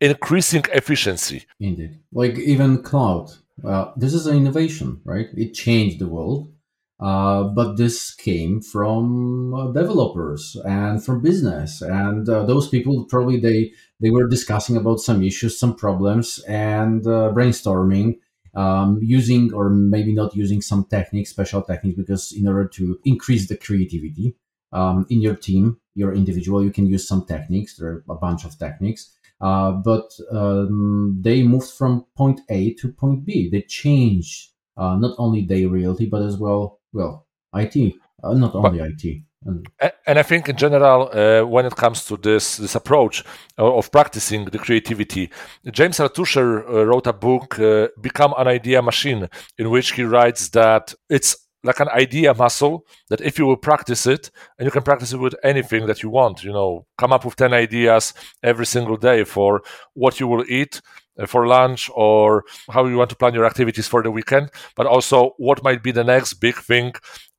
increasing 0.00 0.64
efficiency. 0.72 1.46
Indeed. 1.60 2.00
Like 2.12 2.38
even 2.38 2.82
cloud. 2.82 3.30
Uh, 3.64 3.92
this 3.96 4.12
is 4.12 4.26
an 4.26 4.36
innovation, 4.36 5.00
right? 5.04 5.28
It 5.36 5.54
changed 5.54 6.00
the 6.00 6.08
world. 6.08 6.54
Uh, 7.00 7.42
but 7.44 7.76
this 7.76 8.14
came 8.14 8.60
from 8.60 9.52
uh, 9.52 9.66
developers 9.72 10.56
and 10.64 11.04
from 11.04 11.20
business 11.20 11.82
and 11.82 12.28
uh, 12.28 12.44
those 12.44 12.68
people 12.68 13.04
probably 13.06 13.40
they 13.40 13.72
they 13.98 14.10
were 14.10 14.28
discussing 14.28 14.76
about 14.76 15.00
some 15.00 15.20
issues 15.20 15.58
some 15.58 15.74
problems 15.74 16.38
and 16.46 17.04
uh, 17.04 17.32
brainstorming 17.34 18.14
um, 18.54 19.00
using 19.02 19.52
or 19.52 19.70
maybe 19.70 20.14
not 20.14 20.36
using 20.36 20.62
some 20.62 20.86
techniques 20.88 21.30
special 21.30 21.62
techniques 21.62 21.96
because 21.96 22.32
in 22.32 22.46
order 22.46 22.68
to 22.68 22.96
increase 23.04 23.48
the 23.48 23.56
creativity 23.56 24.36
um, 24.74 25.06
in 25.08 25.22
your 25.22 25.36
team, 25.36 25.78
your 25.94 26.12
individual. 26.12 26.62
You 26.62 26.70
can 26.70 26.86
use 26.86 27.08
some 27.08 27.24
techniques. 27.24 27.76
There 27.76 27.88
are 27.88 28.04
a 28.10 28.16
bunch 28.16 28.44
of 28.44 28.58
techniques. 28.58 29.16
Uh, 29.40 29.72
but 29.72 30.10
um, 30.30 31.18
they 31.20 31.42
moved 31.42 31.70
from 31.70 32.06
point 32.16 32.40
A 32.50 32.74
to 32.74 32.92
point 32.92 33.24
B. 33.24 33.48
They 33.50 33.62
changed 33.62 34.50
uh, 34.76 34.96
not 34.96 35.14
only 35.18 35.44
their 35.44 35.68
reality, 35.68 36.06
but 36.06 36.22
as 36.22 36.36
well, 36.36 36.80
well, 36.92 37.26
IT, 37.54 37.94
uh, 38.22 38.34
not 38.34 38.54
only 38.54 38.78
but, 38.78 38.88
IT. 38.88 39.22
And, 39.46 39.66
and 40.06 40.18
I 40.18 40.22
think 40.22 40.48
in 40.48 40.56
general, 40.56 41.10
uh, 41.12 41.46
when 41.46 41.66
it 41.66 41.76
comes 41.76 42.04
to 42.06 42.16
this 42.16 42.56
this 42.56 42.74
approach 42.74 43.22
of 43.58 43.92
practicing 43.92 44.46
the 44.46 44.58
creativity, 44.58 45.30
James 45.70 45.98
Altucher 45.98 46.66
uh, 46.66 46.84
wrote 46.86 47.06
a 47.06 47.12
book, 47.12 47.58
uh, 47.58 47.88
"Become 48.00 48.34
an 48.38 48.48
Idea 48.48 48.80
Machine," 48.80 49.28
in 49.58 49.68
which 49.68 49.92
he 49.92 50.02
writes 50.02 50.48
that 50.50 50.94
it's 51.10 51.36
like 51.64 51.80
an 51.80 51.88
idea 51.88 52.32
muscle 52.34 52.86
that 53.08 53.20
if 53.20 53.38
you 53.38 53.46
will 53.46 53.56
practice 53.56 54.06
it 54.06 54.30
and 54.58 54.66
you 54.66 54.70
can 54.70 54.82
practice 54.82 55.12
it 55.12 55.18
with 55.18 55.34
anything 55.42 55.86
that 55.86 56.02
you 56.02 56.10
want 56.10 56.44
you 56.44 56.52
know 56.52 56.86
come 56.98 57.12
up 57.12 57.24
with 57.24 57.36
10 57.36 57.52
ideas 57.52 58.14
every 58.42 58.66
single 58.66 58.96
day 58.96 59.24
for 59.24 59.62
what 59.94 60.20
you 60.20 60.28
will 60.28 60.44
eat 60.48 60.80
uh, 61.18 61.26
for 61.26 61.46
lunch 61.46 61.90
or 61.94 62.44
how 62.70 62.86
you 62.86 62.96
want 62.96 63.10
to 63.10 63.16
plan 63.16 63.34
your 63.34 63.46
activities 63.46 63.88
for 63.88 64.02
the 64.02 64.10
weekend 64.10 64.50
but 64.76 64.86
also 64.86 65.30
what 65.38 65.64
might 65.64 65.82
be 65.82 65.90
the 65.90 66.04
next 66.04 66.34
big 66.34 66.56
thing 66.56 66.92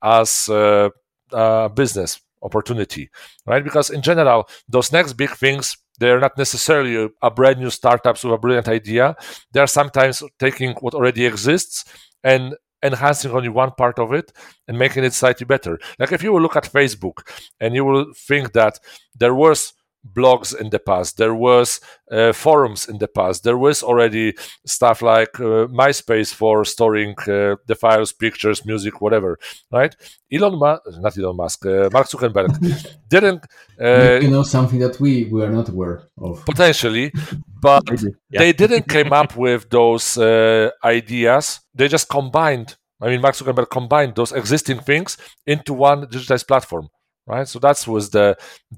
as 0.03 0.49
a, 0.49 0.91
a 1.31 1.69
business 1.69 2.19
opportunity 2.41 3.09
right? 3.45 3.63
Because 3.63 3.89
in 3.89 4.01
general 4.01 4.49
those 4.67 4.91
next 4.91 5.13
big 5.13 5.31
things 5.31 5.77
they're 5.99 6.19
not 6.19 6.37
necessarily 6.37 6.95
a, 6.95 7.09
a 7.21 7.31
brand 7.31 7.59
new 7.59 7.69
startups 7.69 8.23
with 8.23 8.33
a 8.33 8.37
brilliant 8.37 8.67
idea. 8.67 9.15
They're 9.51 9.67
sometimes 9.67 10.21
taking 10.39 10.71
what 10.81 10.93
already 10.93 11.25
exists 11.25 11.85
and 12.23 12.55
enhancing 12.85 13.31
only 13.31 13.49
one 13.49 13.71
part 13.71 13.99
of 13.99 14.13
it 14.13 14.31
and 14.67 14.77
making 14.77 15.03
it 15.03 15.13
slightly 15.13 15.45
better. 15.45 15.79
Like 15.99 16.11
if 16.11 16.23
you 16.23 16.31
will 16.31 16.41
look 16.41 16.55
at 16.55 16.71
Facebook 16.71 17.27
and 17.59 17.75
you 17.75 17.83
will 17.85 18.13
think 18.27 18.53
that 18.53 18.79
there 19.19 19.35
was 19.35 19.73
blogs 20.13 20.55
in 20.55 20.69
the 20.69 20.79
past 20.79 21.17
there 21.17 21.33
was 21.33 21.79
uh, 22.11 22.31
forums 22.31 22.87
in 22.87 22.99
the 22.99 23.07
past 23.07 23.43
there 23.43 23.57
was 23.57 23.81
already 23.81 24.33
stuff 24.65 25.01
like 25.01 25.39
uh, 25.39 25.65
myspace 25.67 26.33
for 26.33 26.63
storing 26.63 27.15
uh, 27.21 27.55
the 27.65 27.75
files 27.79 28.13
pictures 28.13 28.65
music 28.65 29.01
whatever 29.01 29.39
right 29.71 29.95
elon 30.31 30.59
musk 30.59 30.81
not 30.99 31.17
elon 31.17 31.35
musk 31.35 31.65
uh, 31.65 31.89
mark 31.91 32.07
zuckerberg 32.07 32.49
didn't 33.09 33.45
uh, 33.81 34.19
you 34.21 34.29
know 34.29 34.43
something 34.43 34.79
that 34.79 34.99
we 34.99 35.25
we 35.25 35.43
are 35.43 35.51
not 35.51 35.69
aware 35.69 36.03
of 36.19 36.45
potentially 36.45 37.11
but 37.65 37.83
yeah. 38.29 38.39
they 38.41 38.51
didn't 38.61 38.87
came 38.87 39.11
up 39.21 39.35
with 39.45 39.61
those 39.69 40.17
uh, 40.17 40.69
ideas 40.83 41.45
they 41.73 41.87
just 41.87 42.07
combined 42.17 42.69
i 43.01 43.07
mean 43.09 43.21
mark 43.21 43.35
zuckerberg 43.35 43.69
combined 43.79 44.13
those 44.15 44.31
existing 44.41 44.79
things 44.79 45.17
into 45.53 45.71
one 45.73 45.99
digitized 46.13 46.47
platform 46.47 46.85
right 47.27 47.47
so 47.47 47.57
that 47.59 47.77
was 47.87 48.09
the 48.11 48.27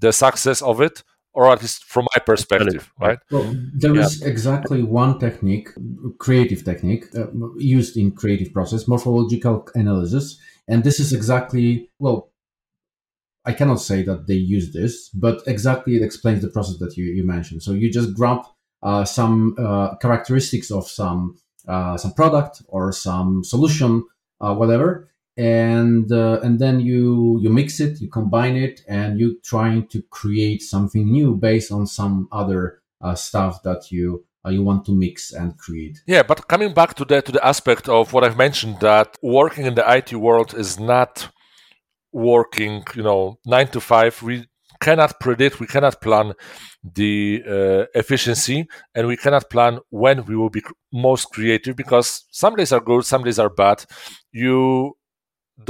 the 0.04 0.12
success 0.12 0.62
of 0.62 0.82
it 0.88 1.04
or 1.38 1.52
at 1.52 1.62
least 1.62 1.84
from 1.84 2.08
my 2.16 2.20
perspective, 2.26 2.92
right? 3.00 3.20
Well, 3.30 3.56
there 3.76 3.94
yeah. 3.94 4.06
is 4.06 4.24
exactly 4.24 4.82
one 4.82 5.20
technique, 5.20 5.70
creative 6.18 6.66
technique, 6.66 7.06
uh, 7.16 7.28
used 7.60 7.96
in 7.96 8.12
creative 8.12 8.52
process, 8.52 8.88
morphological 8.88 9.68
analysis, 9.76 10.40
and 10.68 10.84
this 10.84 11.00
is 11.00 11.14
exactly 11.14 11.92
well. 12.00 12.32
I 13.46 13.54
cannot 13.54 13.80
say 13.82 14.02
that 14.02 14.26
they 14.26 14.34
use 14.34 14.74
this, 14.74 15.10
but 15.10 15.44
exactly 15.46 15.96
it 15.96 16.02
explains 16.02 16.42
the 16.42 16.50
process 16.50 16.80
that 16.80 16.98
you, 16.98 17.06
you 17.06 17.24
mentioned. 17.24 17.62
So 17.62 17.72
you 17.74 17.94
just 17.94 18.16
grab 18.16 18.42
some 19.06 19.56
uh, 19.60 19.96
characteristics 19.98 20.72
of 20.72 20.88
some 20.88 21.38
uh, 21.68 21.98
some 21.98 22.14
product 22.14 22.62
or 22.68 22.92
some 22.92 23.44
solution, 23.44 24.04
uh, 24.40 24.56
whatever, 24.56 25.10
and 25.38 26.12
uh, 26.12 26.40
and 26.42 26.60
then 26.60 26.80
you 26.80 27.40
you 27.42 27.50
mix 27.50 27.80
it 27.80 28.02
you 28.02 28.10
combine 28.10 28.56
it 28.56 28.82
and 28.88 29.20
you 29.20 29.40
trying 29.44 29.88
to 29.88 30.02
create 30.10 30.62
something 30.62 31.12
new 31.12 31.36
based 31.36 31.72
on 31.72 31.86
some 31.86 32.28
other 32.32 32.82
uh, 33.02 33.14
stuff 33.14 33.62
that 33.64 33.92
you 33.92 34.26
uh, 34.46 34.50
you 34.50 34.64
want 34.64 34.86
to 34.86 34.92
mix 34.92 35.32
and 35.32 35.58
create. 35.58 36.02
Yeah 36.08 36.24
but 36.24 36.48
coming 36.48 36.74
back 36.74 36.96
to 36.96 37.06
the 37.06 37.22
to 37.22 37.32
the 37.32 37.46
aspect 37.46 37.88
of 37.88 38.14
what 38.14 38.24
i've 38.24 38.38
mentioned 38.38 38.80
that 38.80 39.16
working 39.22 39.66
in 39.66 39.76
the 39.76 39.86
it 39.98 40.14
world 40.14 40.54
is 40.56 40.80
not 40.80 41.30
working 42.12 42.84
you 42.96 43.04
know 43.04 43.38
9 43.46 43.68
to 43.68 43.80
5 43.82 44.24
we 44.24 44.46
cannot 44.88 45.20
predict 45.26 45.60
we 45.60 45.68
cannot 45.76 45.96
plan 46.06 46.28
the 47.00 47.44
uh, 47.56 47.84
efficiency 48.02 48.60
and 48.96 49.04
we 49.12 49.18
cannot 49.24 49.50
plan 49.50 49.74
when 49.90 50.18
we 50.28 50.36
will 50.40 50.54
be 50.58 50.64
most 50.94 51.26
creative 51.36 51.76
because 51.76 52.08
some 52.32 52.56
days 52.56 52.72
are 52.72 52.84
good 52.90 53.04
some 53.14 53.24
days 53.28 53.40
are 53.44 53.54
bad 53.66 53.78
you 54.32 54.94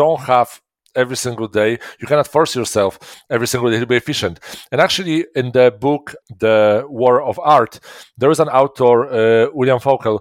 don't 0.01 0.21
have 0.33 0.49
every 0.97 1.15
single 1.15 1.47
day. 1.47 1.77
You 1.99 2.07
cannot 2.07 2.27
force 2.27 2.55
yourself 2.55 2.99
every 3.29 3.47
single 3.47 3.69
day 3.69 3.79
to 3.79 3.85
be 3.85 3.95
efficient. 3.95 4.39
And 4.71 4.81
actually, 4.81 5.25
in 5.35 5.51
the 5.51 5.71
book, 5.71 6.15
The 6.39 6.83
War 6.89 7.21
of 7.21 7.39
Art, 7.39 7.79
there 8.17 8.31
is 8.31 8.39
an 8.39 8.49
author, 8.49 8.95
uh, 9.05 9.47
William 9.53 9.79
Faulkner, 9.79 10.17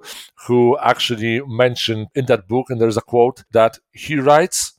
who 0.46 0.78
actually 0.78 1.40
mentioned 1.46 2.08
in 2.14 2.26
that 2.26 2.46
book, 2.46 2.66
and 2.68 2.78
there's 2.80 2.98
a 2.98 3.08
quote 3.12 3.42
that 3.52 3.78
he 3.92 4.16
writes 4.16 4.75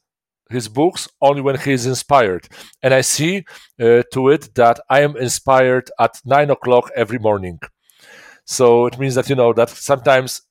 his 0.49 0.67
books 0.67 1.07
only 1.21 1.41
when 1.41 1.57
he 1.57 1.71
is 1.71 1.85
inspired. 1.85 2.47
And 2.81 2.93
I 2.93 3.01
see 3.01 3.45
uh, 3.79 4.03
to 4.13 4.29
it 4.29 4.53
that 4.55 4.79
I 4.89 5.01
am 5.01 5.15
inspired 5.17 5.91
at 5.99 6.19
nine 6.25 6.49
o'clock 6.49 6.91
every 6.95 7.19
morning. 7.19 7.59
So 8.45 8.85
it 8.85 8.97
means 8.97 9.15
that, 9.15 9.29
you 9.29 9.35
know, 9.35 9.53
that 9.53 9.69
sometimes 9.69 10.41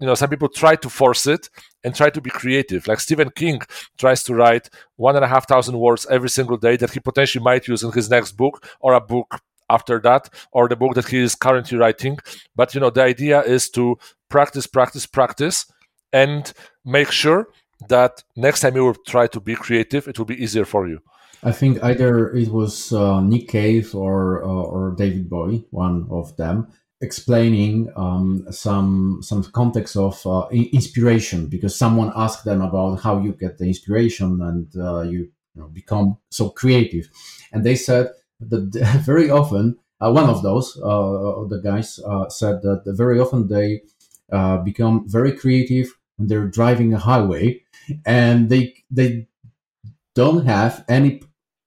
you 0.00 0.06
know 0.06 0.14
some 0.14 0.30
people 0.30 0.48
try 0.48 0.74
to 0.76 0.88
force 0.88 1.26
it 1.26 1.48
and 1.84 1.94
try 1.94 2.10
to 2.10 2.20
be 2.20 2.30
creative 2.30 2.86
like 2.86 2.98
stephen 3.00 3.30
king 3.30 3.60
tries 3.98 4.22
to 4.24 4.34
write 4.34 4.70
one 4.96 5.14
and 5.14 5.24
a 5.24 5.28
half 5.28 5.46
thousand 5.46 5.78
words 5.78 6.06
every 6.10 6.30
single 6.30 6.56
day 6.56 6.76
that 6.76 6.90
he 6.90 7.00
potentially 7.00 7.44
might 7.44 7.68
use 7.68 7.82
in 7.82 7.92
his 7.92 8.10
next 8.10 8.32
book 8.32 8.66
or 8.80 8.94
a 8.94 9.00
book 9.00 9.40
after 9.68 10.00
that 10.00 10.28
or 10.52 10.68
the 10.68 10.76
book 10.76 10.94
that 10.94 11.06
he 11.06 11.18
is 11.18 11.34
currently 11.34 11.78
writing 11.78 12.18
but 12.56 12.74
you 12.74 12.80
know 12.80 12.90
the 12.90 13.02
idea 13.02 13.42
is 13.42 13.70
to 13.70 13.96
practice 14.28 14.66
practice 14.66 15.06
practice 15.06 15.66
and 16.12 16.52
make 16.84 17.10
sure 17.10 17.48
that 17.88 18.22
next 18.36 18.60
time 18.60 18.76
you 18.76 18.84
will 18.84 18.94
try 19.06 19.26
to 19.26 19.40
be 19.40 19.54
creative 19.54 20.08
it 20.08 20.18
will 20.18 20.26
be 20.26 20.42
easier 20.42 20.64
for 20.64 20.88
you. 20.88 21.00
I 21.42 21.52
think 21.52 21.82
either 21.82 22.34
it 22.34 22.48
was 22.48 22.92
uh, 22.92 23.20
Nick 23.20 23.48
Cave 23.48 23.94
or 23.94 24.44
uh, 24.44 24.48
or 24.48 24.94
David 24.96 25.30
Bowie, 25.30 25.64
one 25.70 26.06
of 26.10 26.36
them, 26.36 26.68
explaining 27.00 27.90
um, 27.96 28.46
some 28.50 29.20
some 29.22 29.42
context 29.44 29.96
of 29.96 30.26
uh, 30.26 30.48
inspiration 30.50 31.46
because 31.46 31.74
someone 31.74 32.12
asked 32.14 32.44
them 32.44 32.60
about 32.60 33.00
how 33.00 33.20
you 33.22 33.32
get 33.32 33.56
the 33.56 33.64
inspiration 33.64 34.42
and 34.42 34.76
uh, 34.76 35.00
you, 35.00 35.30
you 35.54 35.62
know, 35.62 35.68
become 35.68 36.18
so 36.28 36.50
creative, 36.50 37.08
and 37.52 37.64
they 37.64 37.74
said 37.74 38.10
that 38.40 39.00
very 39.06 39.30
often 39.30 39.78
uh, 40.02 40.12
one 40.12 40.28
of 40.28 40.42
those 40.42 40.76
uh, 40.82 41.46
the 41.48 41.60
guys 41.64 41.98
said 42.28 42.60
that 42.60 42.82
very 42.86 43.18
often 43.18 43.48
they 43.48 43.80
become 44.62 45.08
very 45.08 45.32
creative 45.32 45.96
when 46.20 46.28
they're 46.28 46.46
driving 46.46 46.92
a 46.92 46.98
highway 46.98 47.62
and 48.04 48.50
they 48.50 48.74
they 48.90 49.26
don't 50.14 50.44
have 50.44 50.84
any 50.88 51.22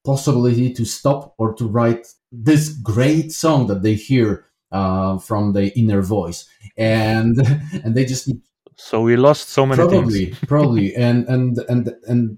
possibility 0.05 0.72
to 0.74 0.86
stop 0.86 1.33
or 1.38 1.53
to 1.55 1.65
write 1.67 2.07
this 2.31 2.69
great 2.69 3.31
song 3.31 3.67
that 3.67 3.81
they 3.81 3.95
hear 3.95 4.45
uh, 4.72 5.17
from 5.17 5.53
the 5.53 5.77
inner 5.77 6.01
voice, 6.01 6.48
and 6.77 7.38
and 7.83 7.95
they 7.95 8.05
just 8.05 8.29
so 8.75 9.01
we 9.01 9.15
lost 9.15 9.50
so 9.50 9.65
many 9.65 9.81
probably 9.81 10.25
things. 10.25 10.39
probably 10.48 10.95
and 10.95 11.27
and 11.27 11.57
and 11.69 11.95
and 12.07 12.38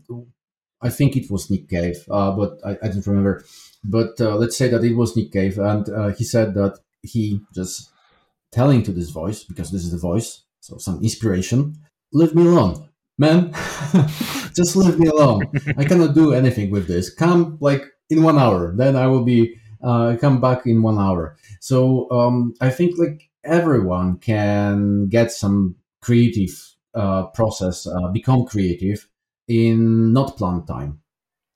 I 0.82 0.90
think 0.90 1.16
it 1.16 1.30
was 1.30 1.50
Nick 1.50 1.70
Cave, 1.70 2.06
uh, 2.10 2.32
but 2.32 2.60
I, 2.66 2.78
I 2.84 2.88
don't 2.90 3.08
remember. 3.08 3.44
But 3.84 4.20
uh, 4.20 4.36
let's 4.36 4.58
say 4.58 4.68
that 4.70 4.84
it 4.84 4.96
was 4.96 5.16
Nick 5.16 5.32
Cave, 5.32 5.58
and 5.58 5.90
uh, 5.90 6.08
he 6.10 6.24
said 6.24 6.54
that 6.56 6.80
he 7.02 7.42
just 7.54 7.92
telling 8.52 8.84
to 8.84 8.92
this 8.92 9.10
voice 9.10 9.44
because 9.44 9.72
this 9.72 9.84
is 9.84 9.92
the 9.92 9.98
voice, 9.98 10.44
so 10.62 10.78
some 10.78 11.02
inspiration. 11.02 11.76
Leave 12.16 12.34
me 12.34 12.46
alone, 12.48 12.88
man. 13.18 13.52
just 14.56 14.74
leave 14.78 14.98
me 14.98 15.08
alone. 15.08 15.42
I 15.76 15.84
cannot 15.84 16.16
do 16.16 16.32
anything 16.32 16.72
with 16.72 16.88
this. 16.88 17.14
Come 17.14 17.58
like 17.60 17.84
in 18.10 18.24
one 18.24 18.40
hour, 18.40 18.74
then 18.74 18.96
I 18.96 19.08
will 19.08 19.26
be 19.26 19.58
uh, 19.84 20.16
come 20.16 20.40
back 20.40 20.66
in 20.66 20.82
one 20.82 20.98
hour. 20.98 21.36
So 21.60 22.10
um, 22.12 22.54
I 22.62 22.70
think 22.70 22.98
like 22.98 23.30
everyone 23.44 24.20
can 24.20 25.10
get 25.10 25.34
some 25.34 25.76
creative 26.02 26.56
uh, 26.94 27.24
process, 27.38 27.86
uh, 27.86 28.08
become 28.14 28.46
creative 28.46 29.10
in 29.50 30.14
not 30.14 30.38
planned 30.38 30.68
time, 30.68 31.02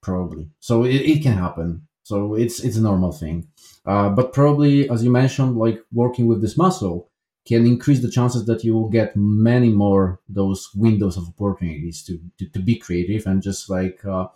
probably. 0.01 0.49
So 0.59 0.83
it, 0.83 1.01
it 1.13 1.23
can 1.23 1.37
happen. 1.37 1.87
So 2.03 2.35
it's 2.35 2.59
it's 2.65 2.75
a 2.75 2.81
normal 2.81 3.13
thing. 3.13 3.47
Uh, 3.85 4.09
but 4.09 4.33
probably, 4.33 4.89
as 4.89 5.05
you 5.05 5.09
mentioned, 5.09 5.55
like 5.55 5.79
working 5.93 6.27
with 6.27 6.41
this 6.41 6.57
muscle 6.57 7.09
can 7.47 7.65
increase 7.65 8.01
the 8.01 8.11
chances 8.11 8.45
that 8.45 8.63
you 8.63 8.73
will 8.73 8.89
get 8.89 9.15
many 9.15 9.69
more 9.69 10.19
those 10.27 10.69
windows 10.75 11.17
of 11.17 11.27
opportunities 11.27 12.03
to 12.03 12.19
to, 12.37 12.47
to 12.49 12.59
be 12.59 12.75
creative 12.75 13.25
and 13.25 13.41
just 13.41 13.69
like 13.69 14.03
uh, 14.05 14.27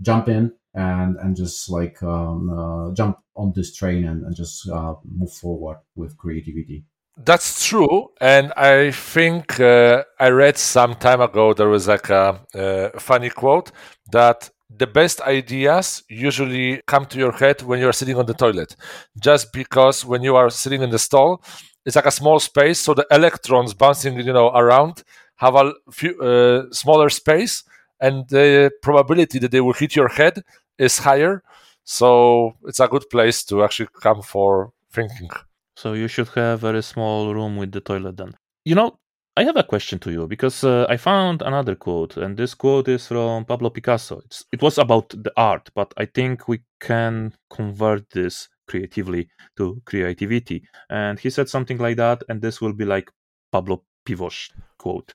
jump 0.00 0.28
in 0.28 0.52
and 0.74 1.16
and 1.16 1.36
just 1.36 1.68
like 1.70 2.02
um, 2.02 2.50
uh, 2.50 2.94
jump 2.94 3.18
on 3.34 3.52
this 3.54 3.74
train 3.74 4.04
and, 4.04 4.24
and 4.24 4.36
just 4.36 4.68
uh, 4.68 4.94
move 5.04 5.32
forward 5.32 5.78
with 5.94 6.16
creativity. 6.16 6.84
That's 7.16 7.66
true, 7.66 8.10
and 8.20 8.52
I 8.56 8.92
think 8.92 9.58
uh, 9.58 10.04
I 10.20 10.28
read 10.28 10.56
some 10.56 10.94
time 10.94 11.20
ago 11.20 11.52
there 11.52 11.68
was 11.68 11.88
like 11.88 12.10
a, 12.10 12.40
a 12.54 13.00
funny 13.00 13.28
quote 13.28 13.72
that 14.12 14.50
the 14.70 14.86
best 14.86 15.20
ideas 15.22 16.04
usually 16.08 16.80
come 16.86 17.06
to 17.06 17.18
your 17.18 17.32
head 17.32 17.62
when 17.62 17.80
you 17.80 17.88
are 17.88 17.92
sitting 17.92 18.16
on 18.16 18.26
the 18.26 18.34
toilet, 18.34 18.76
just 19.20 19.52
because 19.52 20.04
when 20.04 20.22
you 20.22 20.36
are 20.36 20.50
sitting 20.50 20.82
in 20.82 20.90
the 20.90 20.98
stall, 20.98 21.42
it's 21.84 21.96
like 21.96 22.06
a 22.06 22.10
small 22.10 22.38
space, 22.40 22.80
so 22.80 22.94
the 22.94 23.06
electrons 23.10 23.74
bouncing, 23.74 24.18
you 24.20 24.32
know, 24.32 24.48
around 24.48 25.02
have 25.36 25.54
a 25.54 25.72
few 25.90 26.20
uh, 26.20 26.64
smaller 26.72 27.08
space, 27.08 27.64
and 28.00 28.28
the 28.28 28.70
probability 28.82 29.38
that 29.38 29.50
they 29.50 29.60
will 29.60 29.72
hit 29.72 29.96
your 29.96 30.08
head 30.08 30.42
is 30.78 30.98
higher. 30.98 31.42
So 31.84 32.54
it's 32.64 32.80
a 32.80 32.88
good 32.88 33.08
place 33.10 33.44
to 33.44 33.64
actually 33.64 33.88
come 34.02 34.22
for 34.22 34.72
thinking. 34.92 35.30
So 35.76 35.92
you 35.94 36.08
should 36.08 36.28
have 36.28 36.36
a 36.36 36.56
very 36.56 36.82
small 36.82 37.32
room 37.32 37.56
with 37.56 37.72
the 37.72 37.80
toilet 37.80 38.16
then. 38.16 38.34
You 38.64 38.74
know, 38.74 38.98
I 39.36 39.44
have 39.44 39.56
a 39.56 39.62
question 39.62 40.00
to 40.00 40.10
you 40.10 40.26
because 40.26 40.64
uh, 40.64 40.86
I 40.88 40.96
found 40.96 41.42
another 41.42 41.76
quote, 41.76 42.16
and 42.16 42.36
this 42.36 42.54
quote 42.54 42.88
is 42.88 43.06
from 43.06 43.44
Pablo 43.44 43.70
Picasso. 43.70 44.20
It's, 44.26 44.44
it 44.50 44.60
was 44.60 44.78
about 44.78 45.10
the 45.10 45.32
art, 45.36 45.70
but 45.74 45.94
I 45.96 46.06
think 46.06 46.48
we 46.48 46.62
can 46.80 47.32
convert 47.48 48.10
this 48.10 48.48
creatively 48.68 49.28
to 49.56 49.82
creativity. 49.84 50.62
And 50.90 51.18
he 51.18 51.30
said 51.30 51.48
something 51.48 51.78
like 51.78 51.96
that, 51.96 52.22
and 52.28 52.40
this 52.40 52.60
will 52.60 52.72
be 52.72 52.84
like 52.84 53.10
Pablo 53.50 53.82
Piwosz 54.06 54.50
quote 54.78 55.12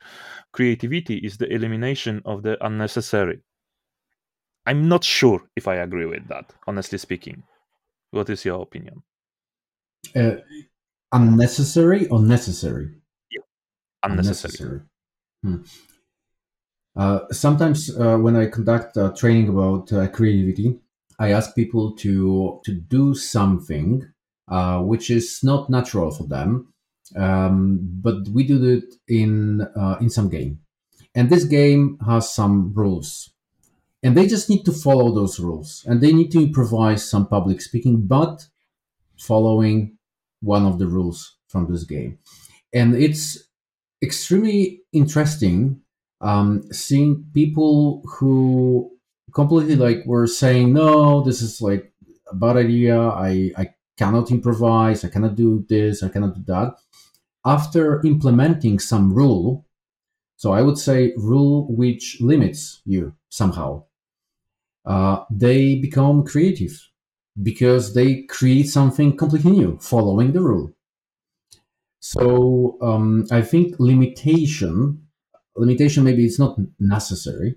Creativity 0.52 1.18
is 1.18 1.38
the 1.38 1.52
elimination 1.52 2.22
of 2.26 2.44
the 2.44 2.64
unnecessary. 2.66 3.40
I'm 4.66 4.88
not 4.88 5.04
sure 5.04 5.42
if 5.56 5.68
I 5.68 5.76
agree 5.76 6.06
with 6.06 6.28
that, 6.30 6.54
honestly 6.68 6.98
speaking. 6.98 7.44
What 8.12 8.30
is 8.30 8.46
your 8.46 8.62
opinion? 8.62 9.04
Uh, 10.16 10.36
unnecessary 11.12 12.08
or 12.08 12.22
necessary? 12.22 12.96
unnecessary. 14.04 14.82
Hmm. 15.44 15.64
Uh, 16.96 17.20
sometimes 17.32 17.90
uh, 17.98 18.18
when 18.18 18.36
I 18.36 18.46
conduct 18.46 18.98
training 19.18 19.50
about 19.50 19.92
uh, 19.92 20.08
creativity, 20.10 20.80
I 21.20 21.32
ask 21.32 21.56
people 21.56 21.96
to 21.98 22.62
to 22.66 22.72
do 22.74 23.16
something 23.16 24.04
uh, 24.48 24.80
which 24.82 25.10
is 25.10 25.40
not 25.44 25.70
natural 25.70 26.12
for 26.12 26.28
them, 26.28 26.74
um, 27.16 27.80
but 28.02 28.28
we 28.30 28.44
do 28.44 28.64
it 28.66 28.96
in 29.08 29.62
uh, 29.76 29.98
in 30.02 30.10
some 30.10 30.30
game, 30.30 30.60
and 31.16 31.30
this 31.30 31.46
game 31.46 31.98
has 32.06 32.32
some 32.32 32.74
rules, 32.74 33.32
and 34.04 34.18
they 34.18 34.28
just 34.28 34.50
need 34.50 34.64
to 34.66 34.72
follow 34.72 35.14
those 35.14 35.40
rules, 35.40 35.84
and 35.88 36.02
they 36.02 36.14
need 36.14 36.32
to 36.32 36.44
improvise 36.44 37.10
some 37.10 37.28
public 37.28 37.62
speaking, 37.62 38.06
but 38.06 38.48
following 39.20 39.98
one 40.42 40.66
of 40.66 40.80
the 40.80 40.88
rules 40.88 41.38
from 41.48 41.72
this 41.72 41.84
game, 41.84 42.18
and 42.74 42.96
it's 42.96 43.50
extremely 44.02 44.82
interesting 44.92 45.82
um, 46.22 46.64
seeing 46.72 47.26
people 47.34 48.02
who 48.06 48.93
completely 49.34 49.76
like 49.76 50.06
were 50.06 50.28
saying, 50.28 50.74
no, 50.74 51.24
this 51.24 51.42
is 51.42 51.62
like 51.62 51.92
a 52.32 52.36
bad 52.36 52.58
idea. 52.58 53.00
I, 53.00 53.52
I 53.58 53.70
cannot 53.98 54.32
improvise. 54.32 55.04
I 55.04 55.10
cannot 55.10 55.36
do 55.36 55.66
this. 55.68 56.04
I 56.04 56.10
cannot 56.10 56.36
do 56.36 56.44
that. 56.48 56.76
After 57.46 58.02
implementing 58.06 58.80
some 58.80 59.14
rule, 59.14 59.66
so 60.38 60.52
I 60.52 60.62
would 60.62 60.78
say 60.78 61.14
rule 61.18 61.68
which 61.74 62.18
limits 62.22 62.82
you 62.86 63.14
somehow, 63.30 63.86
uh, 64.86 65.24
they 65.30 65.76
become 65.76 66.24
creative 66.24 66.90
because 67.42 67.94
they 67.94 68.24
create 68.24 68.70
something 68.70 69.18
completely 69.18 69.52
new 69.52 69.78
following 69.80 70.34
the 70.34 70.42
rule. 70.42 70.74
So 72.00 72.78
um, 72.82 73.26
I 73.32 73.42
think 73.42 73.76
limitation, 73.80 75.08
limitation 75.56 76.04
maybe 76.04 76.26
it's 76.26 76.40
not 76.40 76.58
necessary, 76.80 77.56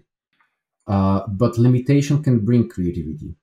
uh, 0.87 1.23
but 1.29 1.59
limitation 1.59 2.23
can 2.23 2.45
bring 2.45 2.69
creativity. 2.69 3.35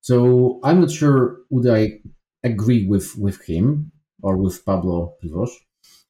So 0.00 0.60
I'm 0.62 0.80
not 0.80 0.90
sure 0.90 1.40
would 1.50 1.68
I 1.68 2.00
agree 2.44 2.86
with 2.86 3.16
with 3.16 3.42
him 3.44 3.92
or 4.22 4.36
with 4.36 4.64
Pablo 4.64 5.14
Piwosz. 5.22 5.50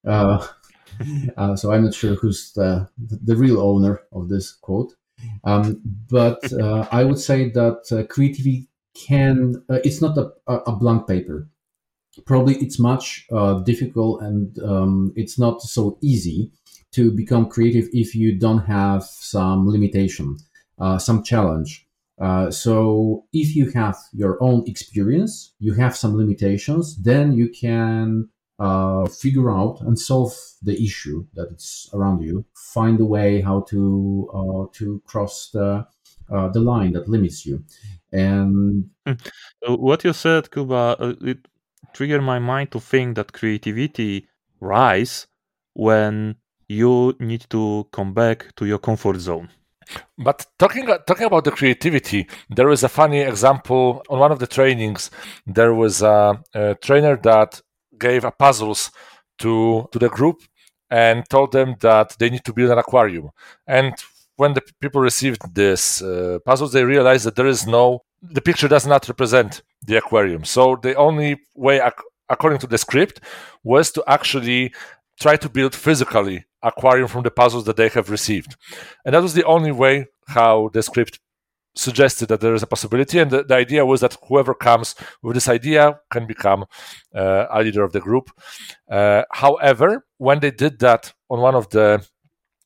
Uh, 0.07 0.47
uh, 1.37 1.57
so 1.57 1.73
I'm 1.73 1.85
not 1.85 1.95
sure 1.95 2.15
who's 2.15 2.53
the 2.53 2.89
the 2.99 3.37
real 3.37 3.61
owner 3.61 4.01
of 4.13 4.29
this 4.29 4.53
quote. 4.53 4.95
Um, 5.43 5.81
but 6.09 6.53
uh, 6.53 6.87
I 6.93 7.03
would 7.05 7.19
say 7.19 7.51
that 7.51 7.81
uh, 7.91 8.07
creativity 8.07 8.69
can 8.95 9.63
uh, 9.69 9.79
it's 9.85 10.01
not 10.01 10.17
a, 10.17 10.31
a 10.47 10.73
blank 10.73 11.07
paper 11.07 11.49
probably 12.27 12.57
it's 12.57 12.81
much 12.81 13.29
difficult 13.65 14.21
and 14.23 14.59
um, 14.65 15.13
it's 15.15 15.39
not 15.39 15.63
so 15.63 15.99
easy 16.03 16.51
to 16.93 17.11
become 17.11 17.49
creative 17.49 17.89
if 17.93 18.15
you 18.15 18.39
don't 18.39 18.65
have 18.67 19.05
some 19.05 19.69
limitation, 19.69 20.37
some 20.99 21.23
challenge. 21.23 21.89
Uh, 22.21 22.51
so 22.51 23.25
if 23.33 23.55
you 23.55 23.71
have 23.71 23.97
your 24.13 24.43
own 24.43 24.65
experience, 24.67 25.55
you 25.61 25.75
have 25.75 25.97
some 25.97 26.17
limitations, 26.17 27.01
then 27.03 27.33
you 27.33 27.49
can 27.49 28.29
uh, 28.59 29.07
figure 29.07 29.51
out 29.51 29.81
and 29.83 29.99
solve 29.99 30.35
the 30.63 30.75
issue 30.83 31.25
that 31.35 31.49
is 31.53 31.89
around 31.95 32.23
you. 32.23 32.45
Find 32.55 33.01
a 33.01 33.05
way 33.05 33.41
how 33.41 33.61
to 33.69 34.29
uh, 34.35 34.67
to 34.79 35.01
cross 35.07 35.51
the 35.53 35.87
uh, 36.31 36.49
the 36.49 36.61
line 36.61 36.93
that 36.93 37.09
limits 37.09 37.47
you. 37.47 37.65
And 38.13 38.91
hmm. 39.07 39.13
what 39.67 40.03
you 40.03 40.13
said, 40.13 40.51
Kuba, 40.51 41.17
it 41.21 41.47
trigger 41.93 42.21
my 42.21 42.39
mind 42.39 42.73
to 42.73 42.81
think 42.81 43.15
that 43.17 43.33
creativity 43.33 44.29
rise 44.61 45.29
when 45.75 46.35
you 46.67 47.15
need 47.21 47.47
to 47.51 47.87
come 47.93 48.13
back 48.13 48.55
to 48.57 48.67
your 48.67 48.79
comfort 48.79 49.21
zone. 49.21 49.49
But 50.19 50.47
talking 50.59 50.87
talking 51.07 51.27
about 51.27 51.45
the 51.45 51.51
creativity, 51.51 52.29
there 52.51 52.69
was 52.69 52.83
a 52.85 52.89
funny 52.89 53.21
example 53.21 54.03
on 54.09 54.19
one 54.19 54.33
of 54.33 54.39
the 54.39 54.47
trainings. 54.47 55.11
There 55.47 55.75
was 55.75 56.03
a, 56.03 56.43
a 56.55 56.75
trainer 56.77 57.17
that 57.23 57.61
gave 57.99 58.25
a 58.25 58.31
puzzles 58.31 58.91
to 59.39 59.89
to 59.93 59.99
the 59.99 60.09
group 60.09 60.43
and 60.91 61.29
told 61.29 61.53
them 61.53 61.77
that 61.81 62.17
they 62.19 62.31
need 62.31 62.45
to 62.45 62.53
build 62.53 62.71
an 62.71 62.79
aquarium. 62.79 63.31
And 63.67 63.95
when 64.37 64.55
the 64.55 64.63
people 64.81 65.01
received 65.01 65.55
this 65.55 66.01
uh, 66.01 66.39
puzzles, 66.45 66.73
they 66.73 66.85
realized 66.85 67.27
that 67.27 67.37
there 67.37 67.47
is 67.47 67.67
no 67.67 68.03
the 68.23 68.41
picture 68.41 68.69
does 68.69 68.87
not 68.87 69.09
represent 69.09 69.63
the 69.87 69.97
aquarium. 69.97 70.45
So 70.45 70.77
the 70.83 70.95
only 70.95 71.41
way, 71.55 71.81
ac- 71.81 72.05
according 72.29 72.59
to 72.61 72.67
the 72.67 72.79
script, 72.79 73.21
was 73.63 73.93
to 73.93 74.03
actually 74.07 74.75
try 75.21 75.37
to 75.37 75.49
build 75.49 75.75
physically 75.75 76.45
aquarium 76.63 77.09
from 77.09 77.23
the 77.23 77.31
puzzles 77.31 77.65
that 77.65 77.77
they 77.77 77.89
have 77.89 78.11
received, 78.11 78.57
and 79.05 79.15
that 79.15 79.23
was 79.23 79.35
the 79.35 79.45
only 79.45 79.73
way 79.73 80.07
how 80.29 80.71
the 80.73 80.83
script 80.83 81.21
suggested 81.79 82.29
that 82.29 82.41
there 82.41 82.55
is 82.55 82.63
a 82.63 82.67
possibility. 82.67 83.19
And 83.19 83.31
the, 83.31 83.45
the 83.45 83.55
idea 83.55 83.87
was 83.87 84.01
that 84.01 84.17
whoever 84.27 84.55
comes 84.55 84.95
with 85.23 85.35
this 85.35 85.49
idea 85.49 86.01
can 86.11 86.27
become 86.27 86.65
uh, 87.15 87.47
a 87.51 87.63
leader 87.63 87.85
of 87.85 87.93
the 87.93 88.01
group. 88.01 88.31
Uh, 88.91 89.23
however, 89.31 90.05
when 90.19 90.41
they 90.41 90.51
did 90.51 90.81
that 90.81 91.13
on 91.31 91.41
one 91.41 91.55
of 91.55 91.71
the 91.71 92.05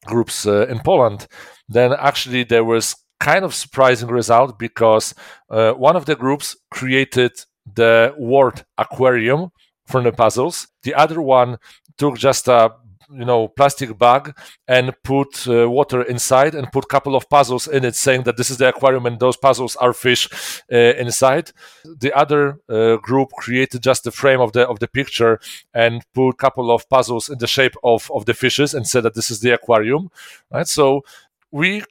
groups 0.07 0.47
uh, 0.47 0.67
in 0.67 0.81
Poland, 0.81 1.27
then 1.69 1.93
actually 1.93 2.45
there 2.45 2.65
was 2.65 2.97
kind 3.21 3.45
of 3.45 3.55
surprising 3.55 4.09
result 4.09 4.59
because 4.59 5.15
uh, 5.51 5.73
one 5.73 5.95
of 5.95 6.07
the 6.07 6.17
groups 6.17 6.57
created 6.71 7.33
the 7.73 8.15
word 8.19 8.65
aquarium 8.79 9.51
from 9.87 10.05
the 10.05 10.13
puzzles. 10.13 10.69
The 10.83 10.95
other 10.95 11.21
one 11.21 11.59
took 11.99 12.17
just 12.19 12.49
a 12.49 12.73
you 13.15 13.25
know 13.25 13.49
plastic 13.49 13.99
bag 13.99 14.35
and 14.67 14.95
put 15.03 15.47
uh, 15.49 15.69
water 15.69 16.03
inside 16.03 16.55
and 16.55 16.71
put 16.73 16.85
a 16.85 16.89
couple 16.89 17.15
of 17.15 17.29
puzzles 17.29 17.69
in 17.69 17.85
it 17.85 17.95
saying 17.95 18.23
that 18.23 18.37
this 18.37 18.51
is 18.51 18.57
the 18.59 18.69
aquarium 18.69 19.07
and 19.07 19.21
those 19.21 19.37
puzzles 19.37 19.77
are 19.77 19.93
fish 19.93 20.29
uh, 20.73 20.77
inside 20.77 21.53
the 21.85 22.13
other 22.15 22.59
uh, 22.69 22.97
group 22.97 23.31
created 23.39 23.83
just 23.83 24.05
the 24.05 24.11
frame 24.11 24.41
of 24.41 24.53
the 24.53 24.67
of 24.69 24.79
the 24.79 24.89
picture 24.89 25.39
and 25.75 26.03
put 26.15 26.31
a 26.31 26.37
couple 26.37 26.71
of 26.71 26.89
puzzles 26.89 27.29
in 27.29 27.39
the 27.39 27.47
shape 27.47 27.75
of 27.83 28.11
of 28.13 28.25
the 28.27 28.35
fishes 28.35 28.75
and 28.75 28.87
said 28.87 29.03
that 29.03 29.15
this 29.15 29.31
is 29.31 29.41
the 29.41 29.51
aquarium 29.51 30.11
right 30.51 30.69
so 30.69 31.03
we 31.51 31.83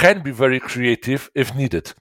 can 0.00 0.22
be 0.22 0.30
very 0.30 0.58
creative 0.58 1.30
if 1.34 1.54
needed. 1.54 1.92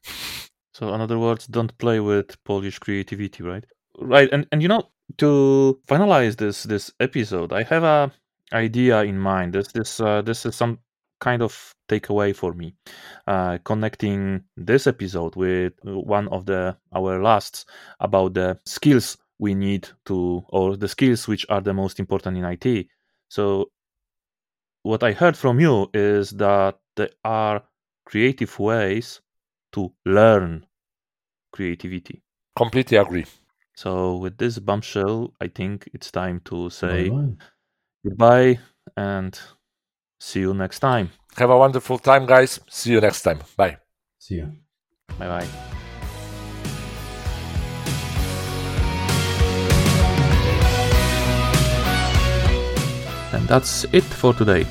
So, 0.74 0.94
in 0.94 1.02
other 1.02 1.20
words, 1.20 1.48
don't 1.48 1.78
play 1.78 2.00
with 2.00 2.42
Polish 2.46 2.80
creativity, 2.80 3.44
right? 3.44 3.65
Right, 4.00 4.30
and 4.32 4.48
and 4.52 4.62
you 4.62 4.70
know, 4.70 4.84
to 5.18 5.80
finalize 5.88 6.38
this 6.38 6.63
this 6.63 6.92
episode, 7.00 7.52
I 7.52 7.63
have 7.63 7.84
a 7.84 8.12
idea 8.54 9.04
in 9.04 9.18
mind. 9.18 9.54
This 9.54 9.72
this 9.72 10.00
uh, 10.00 10.22
this 10.22 10.46
is 10.46 10.56
some 10.56 10.80
kind 11.20 11.42
of 11.42 11.74
takeaway 11.90 12.36
for 12.36 12.54
me, 12.54 12.76
uh, 13.28 13.58
connecting 13.64 14.44
this 14.56 14.88
episode 14.88 15.36
with 15.36 15.74
one 15.84 16.28
of 16.30 16.46
the 16.46 16.78
our 16.94 17.22
lasts 17.22 17.66
about 18.00 18.34
the 18.34 18.58
skills 18.66 19.18
we 19.40 19.54
need 19.56 19.88
to, 20.06 20.44
or 20.50 20.76
the 20.78 20.88
skills 20.88 21.28
which 21.28 21.46
are 21.50 21.62
the 21.62 21.74
most 21.74 22.00
important 22.00 22.38
in 22.38 22.46
IT. 22.46 22.88
So, 23.30 23.72
what 24.84 25.04
I 25.04 25.12
heard 25.12 25.38
from 25.38 25.60
you 25.60 25.90
is 25.94 26.32
that 26.32 26.80
there 26.96 27.12
are 27.24 27.64
creative 28.06 28.58
ways 28.60 29.22
to 29.74 29.94
learn 30.06 30.66
creativity. 31.52 32.24
Completely 32.56 32.98
agree. 32.98 33.26
So, 33.76 34.18
with 34.18 34.38
this 34.38 34.60
bombshell, 34.60 35.34
I 35.40 35.48
think 35.48 35.90
it's 35.94 36.12
time 36.12 36.42
to 36.46 36.70
say 36.70 37.10
Bye-bye. 37.10 37.36
Goodbye 38.04 38.60
and 38.96 39.40
see 40.20 40.42
you 40.42 40.54
next 40.54 40.80
time. 40.80 41.12
Have 41.38 41.50
a 41.50 41.58
wonderful 41.58 41.98
time, 42.00 42.26
guys. 42.26 42.60
See 42.70 42.92
you 42.92 43.02
next 43.02 43.22
time. 43.22 43.40
Bye. 43.56 43.78
See 44.18 44.36
you. 44.36 44.52
Bye 45.18 45.28
bye. 45.28 45.48
And 53.32 53.48
that's 53.48 53.86
it 53.94 54.04
for 54.04 54.34
today. 54.34 54.66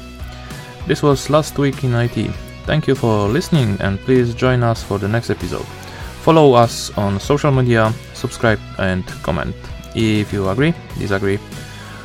This 0.87 1.03
was 1.03 1.31
Last 1.31 1.59
Week 1.59 1.85
in 1.85 1.95
IT. 1.95 2.33
Thank 2.65 2.87
you 2.87 2.95
for 2.95 3.29
listening 3.29 3.79
and 3.81 3.99
please 4.01 4.35
join 4.35 4.63
us 4.63 4.83
for 4.83 4.99
the 4.99 5.09
next 5.09 5.31
episode. 5.31 5.65
Follow 6.23 6.53
us 6.55 6.91
on 6.99 7.19
social 7.21 7.51
media, 7.51 7.93
subscribe 8.15 8.61
and 8.79 9.07
comment. 9.23 9.55
If 9.95 10.33
you 10.33 10.49
agree, 10.51 10.75
disagree, 10.99 11.39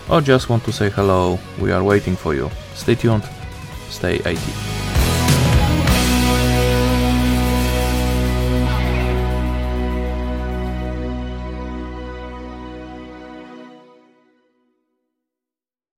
or 0.09 0.21
just 0.21 0.49
want 0.49 0.63
to 0.65 0.71
say 0.71 0.89
hello, 0.89 1.39
we 1.59 1.71
are 1.71 1.83
waiting 1.83 2.15
for 2.15 2.33
you. 2.33 2.49
Stay 2.75 2.95
tuned, 2.95 3.23
stay 3.89 4.17
IT. 4.25 4.82